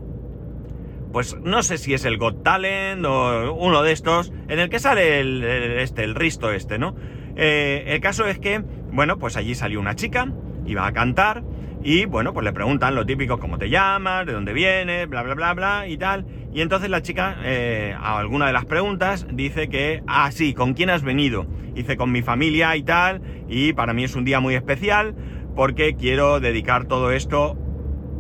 pues 1.11 1.37
no 1.41 1.63
sé 1.63 1.77
si 1.77 1.93
es 1.93 2.05
el 2.05 2.17
Got 2.17 2.43
Talent 2.43 3.05
o 3.05 3.53
uno 3.53 3.81
de 3.83 3.91
estos, 3.91 4.31
en 4.47 4.59
el 4.59 4.69
que 4.69 4.79
sale 4.79 5.19
el, 5.19 5.43
este, 5.43 6.03
el 6.03 6.15
Risto 6.15 6.51
este, 6.51 6.77
¿no? 6.77 6.95
Eh, 7.35 7.85
el 7.87 8.01
caso 8.01 8.25
es 8.25 8.39
que, 8.39 8.63
bueno, 8.91 9.17
pues 9.17 9.37
allí 9.37 9.55
salió 9.55 9.79
una 9.79 9.95
chica, 9.95 10.31
iba 10.65 10.85
a 10.85 10.91
cantar, 10.91 11.43
y 11.81 12.05
bueno, 12.05 12.33
pues 12.33 12.43
le 12.43 12.51
preguntan 12.51 12.93
lo 12.95 13.05
típico, 13.05 13.39
cómo 13.39 13.57
te 13.57 13.69
llamas, 13.69 14.25
de 14.25 14.33
dónde 14.33 14.53
vienes, 14.53 15.07
bla, 15.07 15.23
bla, 15.23 15.33
bla, 15.33 15.53
bla, 15.53 15.87
y 15.87 15.97
tal. 15.97 16.25
Y 16.53 16.61
entonces 16.61 16.89
la 16.89 17.01
chica, 17.01 17.37
eh, 17.43 17.95
a 17.97 18.19
alguna 18.19 18.47
de 18.47 18.53
las 18.53 18.65
preguntas, 18.65 19.25
dice 19.31 19.69
que, 19.69 20.03
ah, 20.07 20.31
sí, 20.31 20.53
¿con 20.53 20.73
quién 20.73 20.89
has 20.89 21.03
venido? 21.03 21.45
Dice, 21.73 21.95
con 21.95 22.11
mi 22.11 22.21
familia 22.21 22.75
y 22.75 22.83
tal, 22.83 23.21
y 23.47 23.73
para 23.73 23.93
mí 23.93 24.03
es 24.03 24.15
un 24.15 24.25
día 24.25 24.41
muy 24.41 24.55
especial, 24.55 25.15
porque 25.55 25.95
quiero 25.95 26.39
dedicar 26.39 26.85
todo 26.85 27.11
esto 27.11 27.57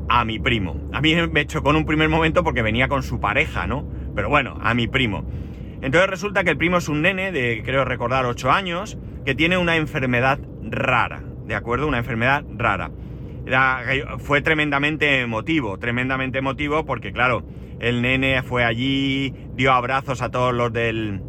a 0.09 0.25
mi 0.25 0.39
primo. 0.39 0.89
A 0.91 1.01
mí 1.01 1.15
me 1.31 1.45
chocó 1.45 1.69
en 1.69 1.77
un 1.77 1.85
primer 1.85 2.09
momento 2.09 2.43
porque 2.43 2.61
venía 2.61 2.87
con 2.87 3.03
su 3.03 3.19
pareja, 3.19 3.67
¿no? 3.67 3.87
Pero 4.15 4.27
bueno, 4.27 4.57
a 4.61 4.73
mi 4.73 4.87
primo. 4.87 5.23
Entonces 5.81 6.09
resulta 6.09 6.43
que 6.43 6.49
el 6.49 6.57
primo 6.57 6.77
es 6.77 6.89
un 6.89 7.01
nene 7.01 7.31
de, 7.31 7.61
creo 7.63 7.85
recordar, 7.85 8.25
8 8.25 8.51
años, 8.51 8.97
que 9.25 9.35
tiene 9.35 9.57
una 9.57 9.77
enfermedad 9.77 10.39
rara, 10.63 11.23
¿de 11.45 11.55
acuerdo? 11.55 11.87
Una 11.87 11.99
enfermedad 11.99 12.43
rara. 12.57 12.91
fue 14.17 14.41
tremendamente 14.41 15.21
emotivo, 15.21 15.77
tremendamente 15.77 16.39
emotivo 16.39 16.85
porque, 16.85 17.13
claro, 17.13 17.43
el 17.79 18.01
nene 18.01 18.41
fue 18.43 18.65
allí, 18.65 19.33
dio 19.55 19.71
abrazos 19.71 20.21
a 20.21 20.29
todos 20.29 20.53
los 20.53 20.73
del, 20.73 21.21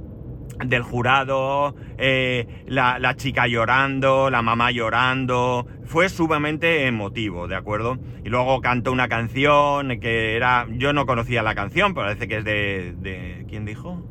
del 0.64 0.82
jurado, 0.82 1.74
eh, 1.98 2.64
la, 2.66 3.14
chica 3.16 3.46
llorando, 3.46 4.30
la 4.30 4.42
mamá 4.42 4.70
llorando, 4.70 5.66
fue 5.84 6.08
sumamente 6.08 6.86
emotivo, 6.86 7.48
¿de 7.48 7.56
acuerdo? 7.56 7.98
Y 8.24 8.28
luego 8.28 8.60
cantó 8.60 8.92
una 8.92 9.08
canción 9.08 10.00
que 10.00 10.36
era, 10.36 10.66
yo 10.70 10.92
no 10.92 11.06
conocía 11.06 11.42
la 11.42 11.54
canción, 11.54 11.94
pero 11.94 12.06
parece 12.06 12.28
que 12.28 12.38
es 12.38 12.44
de, 12.44 12.94
de 12.98 13.46
¿quién 13.48 13.64
dijo? 13.64 14.02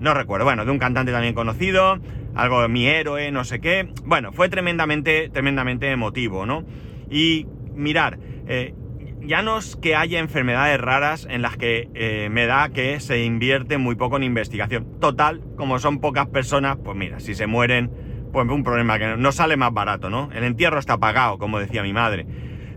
No 0.00 0.14
recuerdo, 0.14 0.44
bueno, 0.44 0.64
de 0.64 0.70
un 0.70 0.78
cantante 0.78 1.12
también 1.12 1.34
conocido, 1.34 1.98
algo 2.34 2.62
de 2.62 2.68
mi 2.68 2.86
héroe, 2.86 3.30
no 3.32 3.44
sé 3.44 3.60
qué, 3.60 3.92
bueno, 4.04 4.32
fue 4.32 4.48
tremendamente, 4.48 5.28
tremendamente 5.28 5.90
emotivo, 5.90 6.46
¿no? 6.46 6.64
Y 7.10 7.46
mirar, 7.74 8.18
eh, 8.46 8.74
ya 9.22 9.42
no 9.42 9.58
es 9.58 9.76
que 9.76 9.96
haya 9.96 10.18
enfermedades 10.18 10.80
raras 10.80 11.26
en 11.28 11.42
las 11.42 11.56
que 11.56 11.88
eh, 11.94 12.28
me 12.30 12.46
da 12.46 12.70
que 12.70 13.00
se 13.00 13.24
invierte 13.24 13.78
muy 13.78 13.94
poco 13.94 14.16
en 14.16 14.22
investigación. 14.22 14.86
Total, 15.00 15.40
como 15.56 15.78
son 15.78 16.00
pocas 16.00 16.26
personas, 16.28 16.78
pues 16.82 16.96
mira, 16.96 17.20
si 17.20 17.34
se 17.34 17.46
mueren, 17.46 17.90
pues 18.32 18.48
un 18.48 18.64
problema 18.64 18.98
que 18.98 19.16
no 19.16 19.32
sale 19.32 19.56
más 19.56 19.72
barato, 19.72 20.10
¿no? 20.10 20.30
El 20.32 20.44
entierro 20.44 20.78
está 20.78 20.98
pagado, 20.98 21.38
como 21.38 21.58
decía 21.58 21.82
mi 21.82 21.92
madre. 21.92 22.26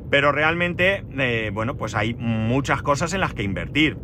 Pero 0.09 0.31
realmente, 0.31 1.03
eh, 1.17 1.51
bueno, 1.53 1.75
pues 1.75 1.95
hay 1.95 2.13
muchas 2.13 2.81
cosas 2.81 3.13
en 3.13 3.21
las 3.21 3.33
que 3.33 3.43
invertir. 3.43 3.97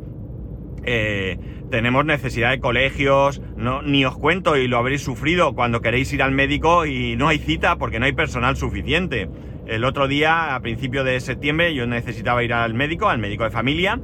Eh, 0.85 1.37
tenemos 1.69 2.05
necesidad 2.05 2.49
de 2.49 2.59
colegios, 2.59 3.41
no, 3.55 3.81
ni 3.81 4.05
os 4.05 4.17
cuento 4.17 4.57
y 4.57 4.67
lo 4.67 4.77
habréis 4.77 5.03
sufrido 5.03 5.53
cuando 5.53 5.81
queréis 5.81 6.11
ir 6.13 6.23
al 6.23 6.31
médico 6.31 6.85
y 6.85 7.15
no 7.15 7.27
hay 7.27 7.37
cita 7.37 7.77
porque 7.77 7.99
no 7.99 8.05
hay 8.05 8.13
personal 8.13 8.55
suficiente. 8.57 9.29
El 9.69 9.83
otro 9.83 10.07
día, 10.07 10.55
a 10.55 10.59
principio 10.61 11.03
de 11.03 11.19
septiembre, 11.19 11.75
yo 11.75 11.85
necesitaba 11.85 12.43
ir 12.43 12.53
al 12.53 12.73
médico, 12.73 13.07
al 13.07 13.19
médico 13.19 13.43
de 13.43 13.51
familia, 13.51 13.99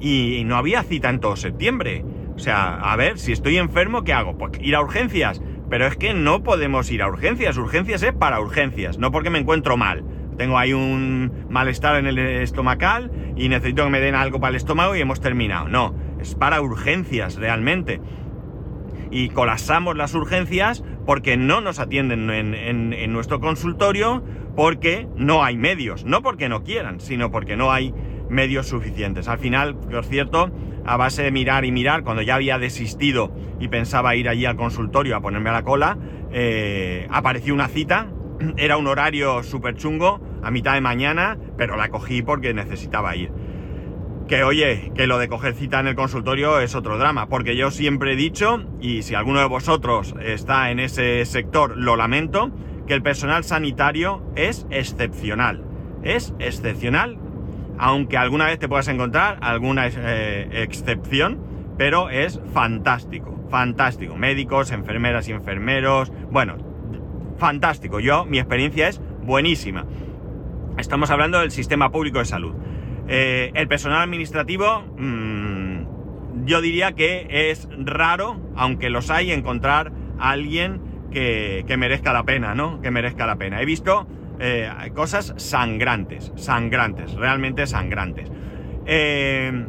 y 0.00 0.42
no 0.44 0.56
había 0.56 0.82
cita 0.82 1.08
en 1.08 1.18
todo 1.18 1.34
septiembre. 1.34 2.04
O 2.36 2.38
sea, 2.38 2.74
a 2.74 2.94
ver, 2.96 3.18
si 3.18 3.32
estoy 3.32 3.56
enfermo, 3.56 4.04
¿qué 4.04 4.12
hago? 4.12 4.36
Pues 4.36 4.52
ir 4.60 4.76
a 4.76 4.82
urgencias. 4.82 5.40
Pero 5.70 5.86
es 5.86 5.96
que 5.96 6.12
no 6.12 6.42
podemos 6.42 6.90
ir 6.90 7.00
a 7.00 7.08
urgencias. 7.08 7.56
Urgencias 7.56 8.02
es 8.02 8.12
para 8.12 8.38
urgencias, 8.40 8.98
no 8.98 9.10
porque 9.10 9.30
me 9.30 9.38
encuentro 9.38 9.78
mal. 9.78 10.04
Tengo 10.36 10.58
ahí 10.58 10.74
un 10.74 11.46
malestar 11.48 11.96
en 11.96 12.06
el 12.06 12.18
estomacal 12.18 13.10
y 13.34 13.48
necesito 13.48 13.84
que 13.84 13.90
me 13.90 14.00
den 14.00 14.14
algo 14.14 14.40
para 14.40 14.50
el 14.50 14.56
estómago 14.56 14.94
y 14.94 15.00
hemos 15.00 15.22
terminado. 15.22 15.68
No, 15.68 15.94
es 16.20 16.34
para 16.34 16.60
urgencias 16.60 17.36
realmente. 17.36 18.00
Y 19.10 19.30
colapsamos 19.30 19.96
las 19.96 20.14
urgencias 20.14 20.84
porque 21.06 21.36
no 21.36 21.60
nos 21.60 21.78
atienden 21.78 22.30
en, 22.30 23.12
nuestro 23.12 23.40
consultorio 23.40 24.22
porque 24.54 25.08
no 25.16 25.44
hay 25.44 25.56
medios. 25.56 26.04
No 26.04 26.22
porque 26.22 26.48
no 26.48 26.62
quieran, 26.64 27.00
sino 27.00 27.30
porque 27.30 27.56
no 27.56 27.72
hay 27.72 27.94
medios 28.28 28.66
suficientes. 28.66 29.28
Al 29.28 29.38
final, 29.38 29.76
por 29.76 30.04
cierto, 30.04 30.50
a 30.84 30.96
base 30.96 31.22
de 31.22 31.30
mirar 31.30 31.64
y 31.64 31.72
mirar, 31.72 32.02
cuando 32.02 32.22
ya 32.22 32.34
había 32.34 32.58
desistido 32.58 33.32
y 33.58 33.68
pensaba 33.68 34.16
ir 34.16 34.28
allí 34.28 34.44
al 34.44 34.56
consultorio 34.56 35.16
a 35.16 35.20
ponerme 35.20 35.50
a 35.50 35.54
la 35.54 35.62
cola, 35.62 35.98
eh, 36.32 37.06
apareció 37.10 37.54
una 37.54 37.68
cita. 37.68 38.08
Era 38.56 38.76
un 38.76 38.86
horario 38.86 39.42
súper 39.42 39.76
chungo, 39.76 40.20
a 40.42 40.50
mitad 40.50 40.74
de 40.74 40.80
mañana, 40.80 41.38
pero 41.56 41.76
la 41.76 41.88
cogí 41.88 42.22
porque 42.22 42.54
necesitaba 42.54 43.16
ir. 43.16 43.32
Que 44.28 44.44
oye, 44.44 44.92
que 44.94 45.06
lo 45.06 45.18
de 45.18 45.26
coger 45.26 45.54
cita 45.54 45.80
en 45.80 45.86
el 45.86 45.94
consultorio 45.94 46.60
es 46.60 46.74
otro 46.74 46.98
drama, 46.98 47.30
porque 47.30 47.56
yo 47.56 47.70
siempre 47.70 48.12
he 48.12 48.16
dicho, 48.16 48.62
y 48.78 49.00
si 49.00 49.14
alguno 49.14 49.40
de 49.40 49.46
vosotros 49.46 50.14
está 50.20 50.70
en 50.70 50.80
ese 50.80 51.24
sector, 51.24 51.78
lo 51.78 51.96
lamento, 51.96 52.50
que 52.86 52.92
el 52.92 53.02
personal 53.02 53.42
sanitario 53.44 54.22
es 54.36 54.66
excepcional. 54.70 55.64
Es 56.02 56.34
excepcional, 56.40 57.18
aunque 57.78 58.18
alguna 58.18 58.46
vez 58.46 58.58
te 58.58 58.68
puedas 58.68 58.88
encontrar 58.88 59.38
alguna 59.40 59.86
eh, 59.86 60.48
excepción, 60.52 61.38
pero 61.78 62.10
es 62.10 62.38
fantástico, 62.52 63.34
fantástico. 63.50 64.14
Médicos, 64.16 64.72
enfermeras 64.72 65.26
y 65.28 65.32
enfermeros, 65.32 66.12
bueno, 66.30 66.56
fantástico. 67.38 67.98
Yo, 67.98 68.26
mi 68.26 68.38
experiencia 68.38 68.88
es 68.88 69.00
buenísima. 69.22 69.86
Estamos 70.76 71.10
hablando 71.10 71.40
del 71.40 71.50
sistema 71.50 71.90
público 71.90 72.18
de 72.18 72.26
salud. 72.26 72.54
Eh, 73.08 73.52
el 73.54 73.68
personal 73.68 74.02
administrativo, 74.02 74.84
mm, 74.98 76.44
yo 76.44 76.60
diría 76.60 76.92
que 76.92 77.50
es 77.50 77.66
raro, 77.78 78.38
aunque 78.54 78.90
los 78.90 79.10
hay, 79.10 79.32
encontrar 79.32 79.92
a 80.18 80.30
alguien 80.30 80.82
que, 81.10 81.64
merezca 81.78 82.12
la 82.12 82.24
pena, 82.24 82.54
¿no? 82.54 82.82
Que 82.82 82.90
merezca 82.90 83.26
la 83.26 83.36
pena. 83.36 83.62
He 83.62 83.64
visto 83.64 84.06
eh, 84.38 84.70
cosas 84.94 85.32
sangrantes, 85.38 86.32
sangrantes, 86.36 87.14
realmente 87.14 87.66
sangrantes. 87.66 88.30
Eh, 88.84 89.66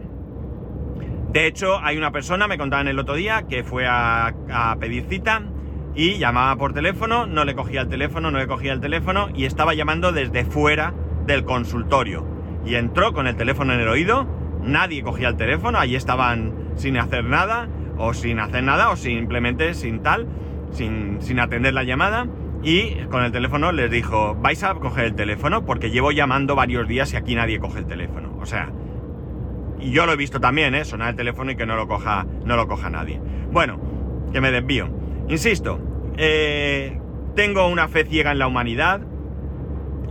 de 1.31 1.47
hecho, 1.47 1.79
hay 1.81 1.97
una 1.97 2.11
persona, 2.11 2.47
me 2.47 2.57
contaban 2.57 2.89
el 2.89 2.99
otro 2.99 3.15
día, 3.15 3.43
que 3.47 3.63
fue 3.63 3.87
a, 3.87 4.33
a, 4.51 4.75
pedir 4.79 5.05
cita 5.07 5.43
y 5.95 6.17
llamaba 6.17 6.57
por 6.57 6.73
teléfono, 6.73 7.25
no 7.25 7.45
le 7.45 7.55
cogía 7.55 7.81
el 7.81 7.87
teléfono, 7.87 8.31
no 8.31 8.37
le 8.37 8.47
cogía 8.47 8.73
el 8.73 8.81
teléfono 8.81 9.29
y 9.33 9.45
estaba 9.45 9.73
llamando 9.73 10.11
desde 10.11 10.43
fuera 10.43 10.93
del 11.25 11.45
consultorio 11.45 12.38
y 12.65 12.75
entró 12.75 13.13
con 13.13 13.27
el 13.27 13.35
teléfono 13.35 13.73
en 13.73 13.79
el 13.79 13.87
oído, 13.87 14.27
nadie 14.61 15.03
cogía 15.03 15.29
el 15.29 15.37
teléfono, 15.37 15.79
allí 15.79 15.95
estaban 15.95 16.53
sin 16.75 16.97
hacer 16.97 17.25
nada, 17.25 17.67
o 17.97 18.13
sin 18.13 18.39
hacer 18.39 18.63
nada, 18.63 18.89
o 18.89 18.95
simplemente 18.95 19.73
sin 19.73 20.01
tal, 20.01 20.27
sin, 20.71 21.21
sin 21.21 21.39
atender 21.39 21.73
la 21.73 21.83
llamada, 21.83 22.27
y 22.63 22.95
con 23.09 23.23
el 23.23 23.31
teléfono 23.31 23.71
les 23.71 23.89
dijo, 23.89 24.35
vais 24.35 24.63
a 24.63 24.73
coger 24.75 25.05
el 25.05 25.15
teléfono 25.15 25.65
porque 25.65 25.91
llevo 25.91 26.11
llamando 26.11 26.55
varios 26.55 26.87
días 26.87 27.13
y 27.13 27.15
aquí 27.15 27.35
nadie 27.35 27.59
coge 27.59 27.79
el 27.79 27.85
teléfono. 27.85 28.37
O 28.41 28.45
sea, 28.45 28.69
y 29.79 29.91
yo 29.91 30.05
lo 30.05 30.13
he 30.13 30.17
visto 30.17 30.39
también, 30.39 30.75
¿eh? 30.75 30.83
Sonar 30.83 31.11
el 31.11 31.15
teléfono 31.15 31.51
y 31.51 31.55
que 31.55 31.65
no 31.65 31.75
lo 31.75 31.87
coja, 31.87 32.25
no 32.45 32.57
lo 32.57 32.67
coja 32.67 32.89
nadie. 32.89 33.21
Bueno, 33.51 33.79
que 34.33 34.41
me 34.41 34.51
desvío. 34.51 34.89
Insisto, 35.29 35.79
eh, 36.17 36.99
tengo 37.35 37.67
una 37.67 37.87
fe 37.87 38.03
ciega 38.03 38.31
en 38.31 38.39
la 38.39 38.47
humanidad, 38.47 39.01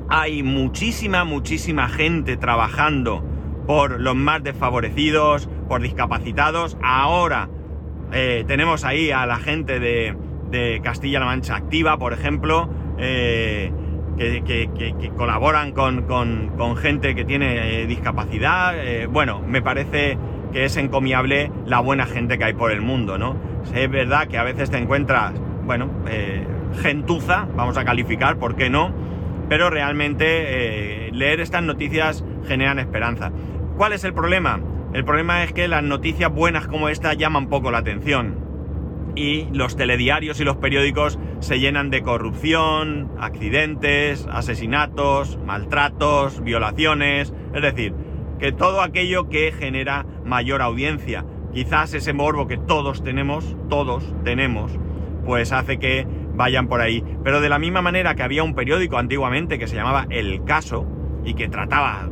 hay 0.08 0.42
muchísima, 0.42 1.24
muchísima 1.24 1.88
gente 1.88 2.36
trabajando 2.36 3.22
por 3.66 4.00
los 4.00 4.16
más 4.16 4.42
desfavorecidos, 4.42 5.48
por 5.68 5.82
discapacitados. 5.82 6.78
Ahora 6.82 7.48
eh, 8.12 8.44
tenemos 8.46 8.84
ahí 8.84 9.10
a 9.10 9.26
la 9.26 9.36
gente 9.36 9.78
de, 9.78 10.16
Castilla-La 10.82 11.26
Mancha 11.26 11.56
Activa, 11.56 11.98
por 11.98 12.14
ejemplo, 12.14 12.70
eh, 12.96 13.70
que, 14.16 15.12
colaboran 15.14 15.72
con, 15.72 16.76
gente 16.78 17.14
que 17.14 17.26
tiene 17.26 17.82
eh, 17.82 17.86
discapacidad. 17.86 18.74
bueno, 19.10 19.42
me 19.46 19.60
parece 19.60 20.16
que 20.52 20.64
es 20.64 20.76
encomiable 20.78 21.52
la 21.66 21.80
buena 21.80 22.06
gente 22.06 22.38
que 22.38 22.44
hay 22.44 22.54
por 22.54 22.72
el 22.72 22.80
mundo, 22.80 23.18
¿no? 23.18 23.36
Es 23.74 23.90
verdad 23.90 24.28
que 24.28 24.38
a 24.38 24.42
veces 24.42 24.70
te 24.70 24.78
encuentras, 24.78 25.34
bueno, 25.66 25.90
gentuza, 26.80 27.46
vamos 27.54 27.76
a 27.76 27.84
calificar, 27.84 28.38
¿por 28.38 28.56
qué 28.56 28.70
no? 28.70 28.94
Pero 29.48 29.70
realmente 29.70 30.26
eh, 30.26 31.11
leer 31.12 31.40
estas 31.40 31.62
noticias 31.62 32.24
generan 32.46 32.78
esperanza. 32.78 33.32
¿Cuál 33.76 33.92
es 33.92 34.04
el 34.04 34.12
problema? 34.12 34.61
El 34.92 35.04
problema 35.04 35.44
es 35.44 35.52
que 35.52 35.68
las 35.68 35.82
noticias 35.82 36.32
buenas 36.32 36.66
como 36.66 36.88
esta 36.88 37.14
llaman 37.14 37.48
poco 37.48 37.70
la 37.70 37.78
atención. 37.78 38.46
Y 39.14 39.46
los 39.52 39.76
telediarios 39.76 40.40
y 40.40 40.44
los 40.44 40.56
periódicos 40.56 41.18
se 41.40 41.61
llenan 41.61 41.90
de 41.90 42.02
corrupción, 42.02 43.11
accidentes, 43.20 44.26
asesinatos, 44.30 45.38
maltratos, 45.44 46.42
violaciones, 46.42 47.34
es 47.54 47.62
decir, 47.62 47.94
que 48.38 48.52
todo 48.52 48.80
aquello 48.80 49.28
que 49.28 49.52
genera 49.52 50.06
mayor 50.24 50.62
audiencia. 50.62 51.24
Quizás 51.52 51.94
ese 51.94 52.12
morbo 52.12 52.46
que 52.46 52.56
todos 52.56 53.04
tenemos, 53.04 53.56
todos 53.68 54.14
tenemos, 54.24 54.72
pues 55.24 55.52
hace 55.52 55.78
que 55.78 56.06
vayan 56.38 56.68
por 56.68 56.81
ahí. 56.81 57.05
Pero 57.22 57.42
de 57.42 57.51
la 57.51 57.59
misma 57.59 57.83
manera 57.83 58.14
que 58.14 58.22
había 58.22 58.42
un 58.42 58.55
periódico 58.55 58.96
antiguamente 58.96 59.59
que 59.59 59.66
se 59.66 59.77
llamaba 59.77 60.07
El 60.09 60.44
Caso 60.44 60.87
y 61.24 61.35
que 61.35 61.48
trataba 61.48 62.09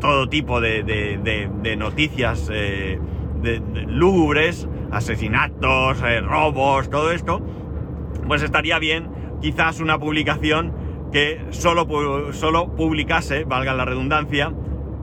todo 0.00 0.28
tipo 0.28 0.60
de, 0.60 1.76
noticias 1.78 2.50
eh, 2.52 2.98
de, 3.42 3.62
lúgubres, 3.86 4.68
asesinatos, 4.90 6.02
eh, 6.02 6.20
robos, 6.20 6.90
todo 6.90 7.12
esto, 7.12 7.40
pues 8.26 8.42
estaría 8.42 8.78
bien 8.78 9.10
quizás 9.40 9.80
una 9.80 9.98
publicación 9.98 10.74
que 11.12 11.44
solo, 11.50 12.32
solo 12.32 12.74
publicase, 12.74 13.44
valga 13.44 13.74
la 13.74 13.84
redundancia, 13.84 14.52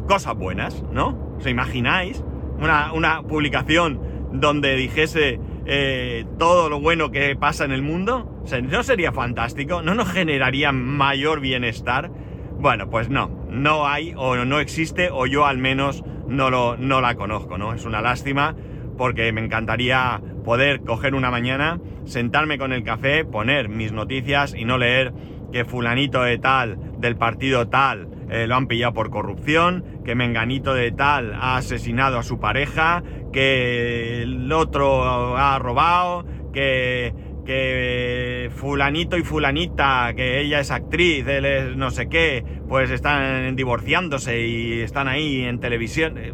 cosas 0.08 0.36
buenas, 0.36 0.84
¿no? 0.92 1.36
¿Os 1.38 1.48
imagináis? 1.48 2.24
Una, 2.60 2.94
una 2.94 3.22
publicación 3.24 4.00
donde 4.32 4.76
dijese 4.76 5.40
eh, 5.66 6.26
todo 6.38 6.70
lo 6.70 6.80
bueno 6.80 7.12
que 7.12 7.36
pasa 7.36 7.66
en 7.66 7.72
el 7.72 7.82
mundo? 7.82 8.35
¿No 8.46 8.84
sería 8.84 9.12
fantástico? 9.12 9.82
¿No 9.82 9.96
nos 9.96 10.12
generaría 10.12 10.72
mayor 10.72 11.40
bienestar? 11.40 12.12
Bueno, 12.60 12.92
pues 12.92 13.10
no, 13.10 13.30
no 13.50 13.88
hay 13.88 14.14
o 14.16 14.36
no 14.36 14.60
existe 14.60 15.10
o 15.12 15.26
yo 15.26 15.48
al 15.48 15.58
menos 15.58 16.04
no, 16.28 16.52
lo, 16.52 16.78
no 16.78 17.02
la 17.02 17.16
conozco, 17.16 17.58
¿no? 17.58 17.74
Es 17.74 17.86
una 17.86 18.02
lástima 18.02 18.56
porque 18.98 19.32
me 19.32 19.44
encantaría 19.44 20.22
poder 20.44 20.82
coger 20.82 21.16
una 21.16 21.32
mañana, 21.32 21.80
sentarme 22.06 22.60
con 22.60 22.72
el 22.72 22.84
café, 22.84 23.26
poner 23.26 23.68
mis 23.68 23.92
noticias 23.92 24.54
y 24.56 24.64
no 24.64 24.78
leer 24.78 25.12
que 25.52 25.66
fulanito 25.66 26.22
de 26.22 26.38
tal, 26.38 26.78
del 27.00 27.18
partido 27.18 27.68
tal, 27.68 28.10
eh, 28.30 28.46
lo 28.46 28.56
han 28.56 28.68
pillado 28.68 28.94
por 28.94 29.10
corrupción, 29.10 30.02
que 30.06 30.14
menganito 30.14 30.76
de 30.76 30.92
tal 30.92 31.34
ha 31.34 31.58
asesinado 31.58 32.20
a 32.20 32.24
su 32.24 32.40
pareja, 32.40 33.04
que 33.34 34.22
el 34.22 34.52
otro 34.52 35.36
ha 35.36 35.58
robado, 35.60 36.26
que, 36.54 37.14
que 37.46 38.50
fulanito 38.56 39.18
y 39.18 39.24
fulanita, 39.24 40.14
que 40.16 40.42
ella 40.42 40.60
es 40.60 40.72
actriz, 40.72 41.26
él 41.28 41.46
es 41.46 41.78
no 41.78 41.92
sé 41.92 42.10
qué, 42.10 42.44
pues 42.68 42.90
están 42.92 43.56
divorciándose 43.56 44.46
y 44.46 44.82
están 44.82 45.08
ahí 45.08 45.44
en 45.44 45.60
televisión. 45.60 46.18
Eh, 46.18 46.34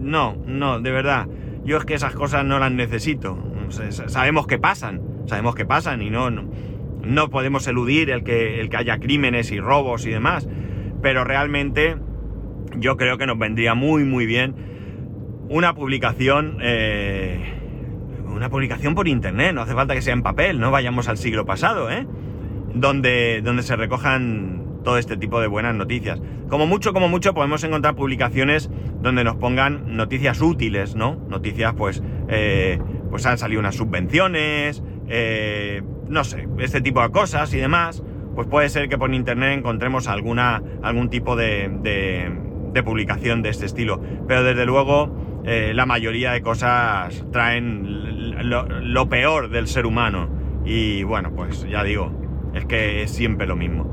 no, 0.00 0.36
no, 0.46 0.80
de 0.80 0.90
verdad. 0.90 1.28
Yo 1.64 1.78
es 1.78 1.84
que 1.84 1.94
esas 1.94 2.14
cosas 2.14 2.44
no 2.44 2.58
las 2.58 2.72
necesito. 2.72 3.38
Sabemos 4.06 4.46
que 4.46 4.58
pasan, 4.58 5.02
sabemos 5.26 5.54
que 5.54 5.66
pasan 5.66 6.00
y 6.00 6.10
no, 6.10 6.30
no, 6.30 6.48
no 7.02 7.30
podemos 7.30 7.66
eludir 7.66 8.10
el 8.10 8.22
que, 8.22 8.60
el 8.60 8.70
que 8.70 8.76
haya 8.76 8.98
crímenes 8.98 9.50
y 9.50 9.58
robos 9.58 10.06
y 10.06 10.10
demás 10.10 10.48
pero 11.02 11.24
realmente 11.24 11.96
yo 12.78 12.96
creo 12.96 13.18
que 13.18 13.26
nos 13.26 13.38
vendría 13.38 13.74
muy 13.74 14.04
muy 14.04 14.26
bien 14.26 14.54
una 15.48 15.74
publicación 15.74 16.58
eh, 16.60 17.40
una 18.36 18.50
publicación 18.50 18.94
por 18.94 19.08
internet 19.08 19.54
no 19.54 19.62
hace 19.62 19.74
falta 19.74 19.94
que 19.94 20.02
sea 20.02 20.14
en 20.14 20.22
papel 20.22 20.60
no 20.60 20.70
vayamos 20.70 21.08
al 21.08 21.16
siglo 21.16 21.44
pasado 21.44 21.90
¿eh? 21.90 22.06
donde, 22.74 23.40
donde 23.42 23.62
se 23.62 23.76
recojan 23.76 24.66
todo 24.86 24.98
este 24.98 25.16
tipo 25.16 25.40
de 25.40 25.48
buenas 25.48 25.74
noticias. 25.74 26.22
Como 26.48 26.66
mucho, 26.66 26.92
como 26.92 27.08
mucho, 27.08 27.34
podemos 27.34 27.64
encontrar 27.64 27.96
publicaciones 27.96 28.70
donde 29.02 29.24
nos 29.24 29.34
pongan 29.36 29.96
noticias 29.96 30.40
útiles, 30.40 30.94
¿no? 30.94 31.16
Noticias, 31.28 31.74
pues, 31.74 32.02
eh, 32.28 32.78
pues 33.10 33.26
han 33.26 33.36
salido 33.36 33.58
unas 33.58 33.74
subvenciones, 33.74 34.84
eh, 35.08 35.82
no 36.08 36.22
sé, 36.22 36.48
este 36.58 36.80
tipo 36.80 37.02
de 37.02 37.10
cosas 37.10 37.52
y 37.52 37.58
demás. 37.58 38.04
Pues 38.36 38.46
puede 38.46 38.68
ser 38.68 38.88
que 38.88 38.96
por 38.96 39.12
internet 39.12 39.58
encontremos 39.58 40.06
alguna, 40.06 40.62
algún 40.82 41.10
tipo 41.10 41.34
de, 41.34 41.68
de, 41.82 42.82
publicación 42.84 43.42
de 43.42 43.48
este 43.48 43.66
estilo. 43.66 44.00
Pero 44.28 44.44
desde 44.44 44.66
luego, 44.66 45.42
eh, 45.46 45.72
la 45.74 45.86
mayoría 45.86 46.32
de 46.32 46.42
cosas 46.42 47.24
traen 47.32 48.15
lo 48.42 49.08
peor 49.08 49.50
del 49.50 49.66
ser 49.66 49.86
humano. 49.86 50.28
Y 50.64 51.04
bueno, 51.04 51.32
pues 51.34 51.66
ya 51.68 51.84
digo, 51.84 52.12
es 52.54 52.64
que 52.66 53.02
es 53.02 53.10
siempre 53.10 53.46
lo 53.46 53.56
mismo 53.56 53.92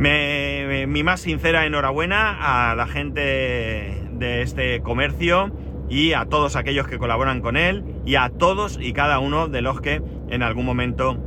mi 0.00 1.02
más 1.02 1.20
sincera 1.20 1.66
enhorabuena 1.66 2.70
a 2.70 2.74
la 2.74 2.86
gente 2.86 4.02
de 4.12 4.42
este 4.42 4.80
comercio 4.80 5.52
y 5.90 6.14
a 6.14 6.24
todos 6.24 6.56
aquellos 6.56 6.88
que 6.88 6.98
colaboran 6.98 7.42
con 7.42 7.56
él 7.56 7.84
y 8.06 8.14
a 8.14 8.30
todos 8.30 8.78
y 8.80 8.94
cada 8.94 9.18
uno 9.18 9.48
de 9.48 9.60
los 9.60 9.80
que 9.80 10.00
en 10.30 10.42
algún 10.42 10.64
momento 10.64 11.22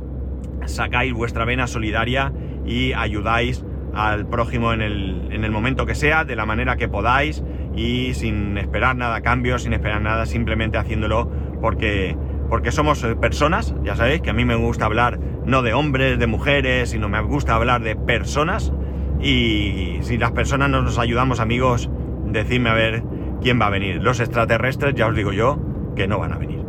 sacáis 0.66 1.12
vuestra 1.12 1.44
vena 1.44 1.68
solidaria 1.68 2.32
y 2.66 2.94
ayudáis 2.94 3.64
al 3.94 4.26
prójimo 4.26 4.72
en 4.72 4.82
el, 4.82 5.28
en 5.30 5.44
el 5.44 5.52
momento 5.52 5.86
que 5.86 5.94
sea, 5.94 6.24
de 6.24 6.34
la 6.34 6.46
manera 6.46 6.76
que 6.76 6.88
podáis 6.88 7.44
y 7.76 8.14
sin 8.14 8.58
esperar 8.58 8.96
nada 8.96 9.16
a 9.16 9.20
cambio, 9.20 9.60
sin 9.60 9.72
esperar 9.72 10.02
nada, 10.02 10.26
simplemente 10.26 10.78
haciéndolo 10.78 11.30
porque, 11.60 12.16
porque 12.54 12.70
somos 12.70 13.04
personas, 13.20 13.74
ya 13.82 13.96
sabéis 13.96 14.20
que 14.20 14.30
a 14.30 14.32
mí 14.32 14.44
me 14.44 14.54
gusta 14.54 14.84
hablar 14.84 15.18
no 15.44 15.62
de 15.62 15.74
hombres, 15.74 16.20
de 16.20 16.28
mujeres, 16.28 16.90
sino 16.90 17.08
me 17.08 17.20
gusta 17.20 17.56
hablar 17.56 17.82
de 17.82 17.96
personas. 17.96 18.72
Y 19.20 19.98
si 20.02 20.18
las 20.18 20.30
personas 20.30 20.70
no 20.70 20.80
nos 20.80 21.00
ayudamos, 21.00 21.40
amigos, 21.40 21.90
decidme 22.26 22.70
a 22.70 22.74
ver 22.74 23.02
quién 23.42 23.60
va 23.60 23.66
a 23.66 23.70
venir. 23.70 24.00
Los 24.00 24.20
extraterrestres, 24.20 24.94
ya 24.94 25.08
os 25.08 25.16
digo 25.16 25.32
yo, 25.32 25.58
que 25.96 26.06
no 26.06 26.20
van 26.20 26.32
a 26.32 26.38
venir. 26.38 26.60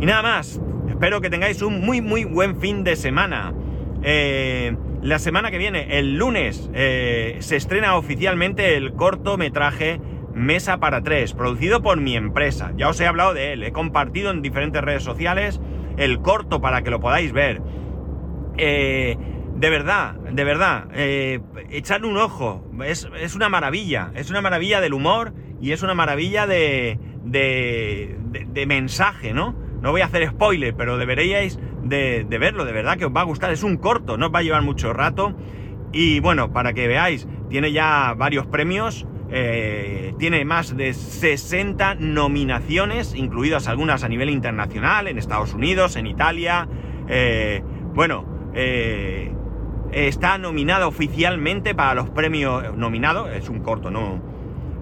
Y 0.00 0.06
nada 0.06 0.22
más, 0.22 0.58
espero 0.88 1.20
que 1.20 1.28
tengáis 1.28 1.60
un 1.60 1.82
muy, 1.82 2.00
muy 2.00 2.24
buen 2.24 2.58
fin 2.58 2.82
de 2.82 2.96
semana. 2.96 3.52
Eh, 4.02 4.74
la 5.02 5.18
semana 5.18 5.50
que 5.50 5.58
viene, 5.58 5.98
el 5.98 6.16
lunes, 6.16 6.70
eh, 6.72 7.36
se 7.40 7.56
estrena 7.56 7.96
oficialmente 7.96 8.74
el 8.78 8.94
cortometraje 8.94 10.00
Mesa 10.36 10.78
para 10.78 11.02
tres, 11.02 11.32
producido 11.32 11.82
por 11.82 11.98
mi 11.98 12.14
empresa. 12.14 12.72
Ya 12.76 12.88
os 12.90 13.00
he 13.00 13.06
hablado 13.06 13.32
de 13.32 13.54
él, 13.54 13.62
he 13.62 13.72
compartido 13.72 14.30
en 14.30 14.42
diferentes 14.42 14.82
redes 14.82 15.02
sociales 15.02 15.60
el 15.96 16.20
corto 16.20 16.60
para 16.60 16.82
que 16.82 16.90
lo 16.90 17.00
podáis 17.00 17.32
ver. 17.32 17.62
Eh, 18.58 19.16
de 19.56 19.70
verdad, 19.70 20.14
de 20.14 20.44
verdad, 20.44 20.88
eh, 20.92 21.40
un 22.02 22.16
ojo. 22.18 22.70
Es, 22.84 23.34
una 23.34 23.48
maravilla. 23.48 24.12
Es 24.14 24.28
una 24.28 24.42
maravilla 24.42 24.80
del 24.82 24.92
humor 24.92 25.32
y 25.60 25.72
es 25.72 25.82
una 25.82 25.94
maravilla 25.94 26.46
de, 26.46 26.98
de, 27.24 28.66
mensaje, 28.66 29.32
¿no? 29.32 29.56
No 29.80 29.90
voy 29.90 30.02
a 30.02 30.06
hacer 30.06 30.28
spoiler, 30.28 30.74
pero 30.74 30.98
deberíais 30.98 31.58
de, 31.82 32.26
verlo, 32.28 32.64
de 32.64 32.72
verdad 32.72 32.98
que 32.98 33.06
os 33.06 33.16
va 33.16 33.22
a 33.22 33.24
gustar. 33.24 33.50
Es 33.52 33.62
un 33.62 33.78
corto, 33.78 34.18
no 34.18 34.26
os 34.26 34.34
va 34.34 34.40
a 34.40 34.42
llevar 34.42 34.62
mucho 34.62 34.92
rato. 34.92 35.34
Y 35.92 36.20
bueno, 36.20 36.52
para 36.52 36.74
que 36.74 36.86
veáis, 36.86 37.26
tiene 37.48 37.72
ya 37.72 38.14
varios 38.14 38.46
premios. 38.46 39.06
Eh, 39.30 40.14
tiene 40.18 40.44
más 40.44 40.76
de 40.76 40.94
60 40.94 41.96
nominaciones, 41.96 43.14
incluidas 43.14 43.68
algunas 43.68 44.04
a 44.04 44.08
nivel 44.08 44.30
internacional, 44.30 45.08
en 45.08 45.18
Estados 45.18 45.54
Unidos, 45.54 45.96
en 45.96 46.06
Italia. 46.06 46.68
bueno, 47.94 48.24
eh, 48.54 49.30
está 49.92 50.38
nominado 50.38 50.88
oficialmente 50.88 51.74
para 51.74 51.94
los 51.94 52.08
premios. 52.10 52.74
Nominado, 52.76 53.28
es 53.28 53.48
un 53.48 53.60
corto, 53.60 53.90
no. 53.90 54.20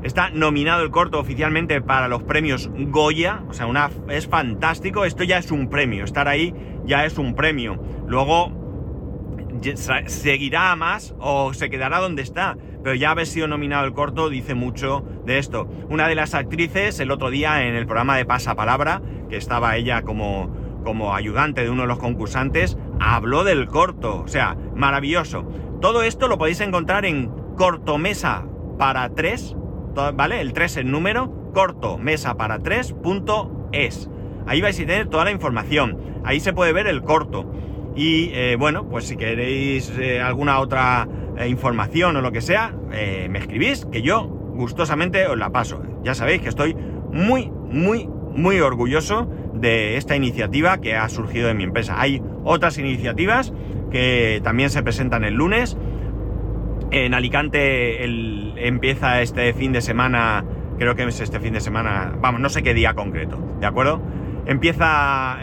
Está 0.03 0.31
nominado 0.31 0.83
el 0.83 0.91
corto 0.91 1.19
oficialmente 1.19 1.81
para 1.81 2.09
los 2.09 2.23
premios 2.23 2.71
Goya. 2.73 3.43
O 3.49 3.53
sea, 3.53 3.67
una, 3.67 3.91
es 4.09 4.29
fantástico. 4.29 5.05
Esto 5.05 5.25
ya 5.25 5.39
es 5.39 5.51
un 5.51 5.69
premio. 5.69 6.05
Estar 6.05 6.29
ahí 6.29 6.55
ya 6.85 7.05
es 7.05 7.19
un 7.19 7.35
premio. 7.35 7.83
Luego 8.07 8.63
seguirá 9.74 10.77
más 10.77 11.14
o 11.18 11.55
se 11.55 11.70
quedará 11.70 11.98
donde 11.98 12.22
está. 12.22 12.57
Pero 12.83 12.94
ya 12.94 13.11
haber 13.11 13.27
sido 13.27 13.48
nominado 13.48 13.87
el 13.87 13.94
corto 13.94 14.29
dice 14.29 14.55
mucho 14.55 15.05
de 15.24 15.38
esto. 15.38 15.68
Una 15.88 16.07
de 16.09 16.14
las 16.14 16.35
actrices, 16.35 17.00
el 17.00 17.11
otro 17.11 17.31
día 17.31 17.66
en 17.66 17.74
el 17.74 17.87
programa 17.87 18.16
de 18.16 18.27
Pasapalabra, 18.27 19.03
que 19.31 19.37
estaba 19.37 19.77
ella 19.77 20.03
como 20.03 20.64
como 20.85 21.14
ayudante 21.14 21.62
de 21.62 21.70
uno 21.70 21.83
de 21.83 21.88
los 21.88 21.98
concursantes, 21.98 22.77
habló 23.00 23.42
del 23.42 23.66
corto. 23.66 24.20
O 24.20 24.29
sea, 24.29 24.57
maravilloso. 24.77 25.44
Todo 25.81 26.03
esto 26.03 26.29
lo 26.29 26.38
podéis 26.38 26.61
encontrar 26.61 27.05
en 27.05 27.33
cortomesa 27.57 28.46
para 28.79 29.09
3, 29.09 29.57
¿vale? 30.14 30.40
El 30.40 30.53
3 30.53 30.79
en 30.79 30.90
número, 30.90 31.50
cortomesa 31.53 32.37
para 32.37 32.59
3.es. 32.61 34.11
Ahí 34.46 34.61
vais 34.61 34.79
a 34.79 34.87
tener 34.87 35.09
toda 35.09 35.24
la 35.24 35.31
información. 35.31 35.98
Ahí 36.24 36.40
se 36.40 36.53
puede 36.53 36.72
ver 36.72 36.87
el 36.87 37.03
corto. 37.03 37.50
Y 37.97 38.31
eh, 38.33 38.57
bueno, 38.59 38.89
pues 38.89 39.07
si 39.07 39.17
queréis 39.17 39.93
eh, 39.99 40.21
alguna 40.21 40.59
otra 40.59 41.09
eh, 41.39 41.49
información 41.49 42.17
o 42.17 42.21
lo 42.21 42.33
que 42.33 42.41
sea, 42.41 42.75
me 43.29 43.39
escribís, 43.39 43.87
que 43.87 44.03
yo 44.03 44.23
gustosamente 44.23 45.27
os 45.27 45.37
la 45.37 45.51
paso. 45.51 45.83
Ya 46.03 46.15
sabéis 46.15 46.43
que 46.43 46.49
estoy 46.49 46.77
muy, 47.13 47.51
muy, 47.71 48.07
muy 48.07 48.61
orgulloso 48.61 49.29
de 49.53 49.97
esta 49.97 50.15
iniciativa 50.15 50.81
que 50.81 50.95
ha 50.95 51.09
surgido 51.09 51.49
de 51.49 51.55
mi 51.55 51.65
empresa. 51.65 52.01
Hay 52.01 52.23
otras 52.45 52.79
iniciativas 52.79 53.53
que 53.91 54.41
también 54.45 54.71
se 54.71 54.83
presentan 54.85 55.25
el 55.25 55.35
lunes. 55.35 55.77
En 56.93 57.15
Alicante 57.15 58.05
empieza 58.65 59.23
este 59.23 59.53
fin 59.55 59.73
de 59.73 59.81
semana, 59.81 60.45
creo 60.79 60.95
que 60.95 61.03
es 61.05 61.21
este 61.21 61.41
fin 61.41 61.53
de 61.53 61.61
semana, 61.61 62.15
vamos, 62.21 62.41
no 62.41 62.49
sé 62.49 62.63
qué 62.63 62.75
día 62.75 62.95
concreto, 62.95 63.39
¿de 63.59 63.67
acuerdo? 63.67 64.01
Empieza, 64.47 65.39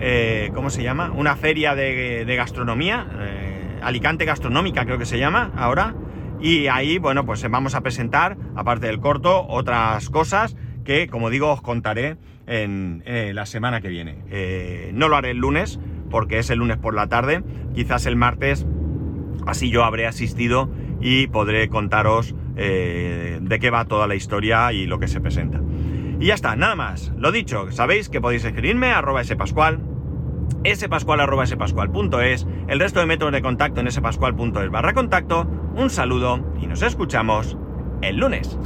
eh, 0.00 0.50
¿cómo 0.54 0.70
se 0.70 0.82
llama? 0.82 1.12
Una 1.12 1.36
feria 1.36 1.74
de, 1.74 2.24
gastronomía, 2.36 3.06
eh, 3.20 3.80
Alicante 3.82 4.24
Gastronómica 4.24 4.84
creo 4.84 4.98
que 4.98 5.06
se 5.06 5.18
llama 5.18 5.52
ahora. 5.56 5.94
Y 6.40 6.66
ahí, 6.66 6.98
bueno, 6.98 7.24
pues 7.24 7.48
vamos 7.48 7.74
a 7.74 7.80
presentar, 7.80 8.36
aparte 8.54 8.86
del 8.86 9.00
corto, 9.00 9.46
otras 9.46 10.10
cosas 10.10 10.56
que, 10.84 11.08
como 11.08 11.30
digo, 11.30 11.50
os 11.50 11.62
contaré 11.62 12.16
en 12.46 13.02
eh, 13.06 13.32
la 13.34 13.46
semana 13.46 13.80
que 13.80 13.88
viene. 13.88 14.92
No 14.92 15.08
lo 15.08 15.16
haré 15.16 15.30
el 15.30 15.38
lunes, 15.38 15.80
porque 16.10 16.38
es 16.38 16.50
el 16.50 16.58
lunes 16.58 16.76
por 16.76 16.94
la 16.94 17.06
tarde, 17.06 17.42
quizás 17.74 18.04
el 18.06 18.16
martes, 18.16 18.66
así 19.46 19.70
yo 19.70 19.84
habré 19.84 20.06
asistido 20.06 20.70
y 21.00 21.28
podré 21.28 21.68
contaros 21.68 22.34
de 22.56 23.58
qué 23.60 23.70
va 23.70 23.86
toda 23.86 24.06
la 24.06 24.14
historia 24.14 24.72
y 24.72 24.86
lo 24.86 24.98
que 24.98 25.08
se 25.08 25.20
presenta. 25.20 25.60
Y 26.20 26.26
ya 26.26 26.34
está, 26.34 26.56
nada 26.56 26.74
más. 26.74 27.12
Lo 27.16 27.32
dicho, 27.32 27.70
sabéis 27.70 28.08
que 28.08 28.20
podéis 28.20 28.44
escribirme 28.44 28.92
a 28.92 28.98
arroba 28.98 29.24
spascual, 29.24 29.80
spascual 30.74 31.20
arroba 31.20 31.46
spascual.es, 31.46 32.46
el 32.68 32.80
resto 32.80 33.00
de 33.00 33.06
métodos 33.06 33.32
de 33.32 33.42
contacto 33.42 33.80
en 33.80 33.90
spascual.es 33.90 34.70
barra 34.70 34.94
contacto. 34.94 35.46
Un 35.74 35.90
saludo 35.90 36.54
y 36.60 36.66
nos 36.66 36.82
escuchamos 36.82 37.56
el 38.00 38.16
lunes. 38.16 38.58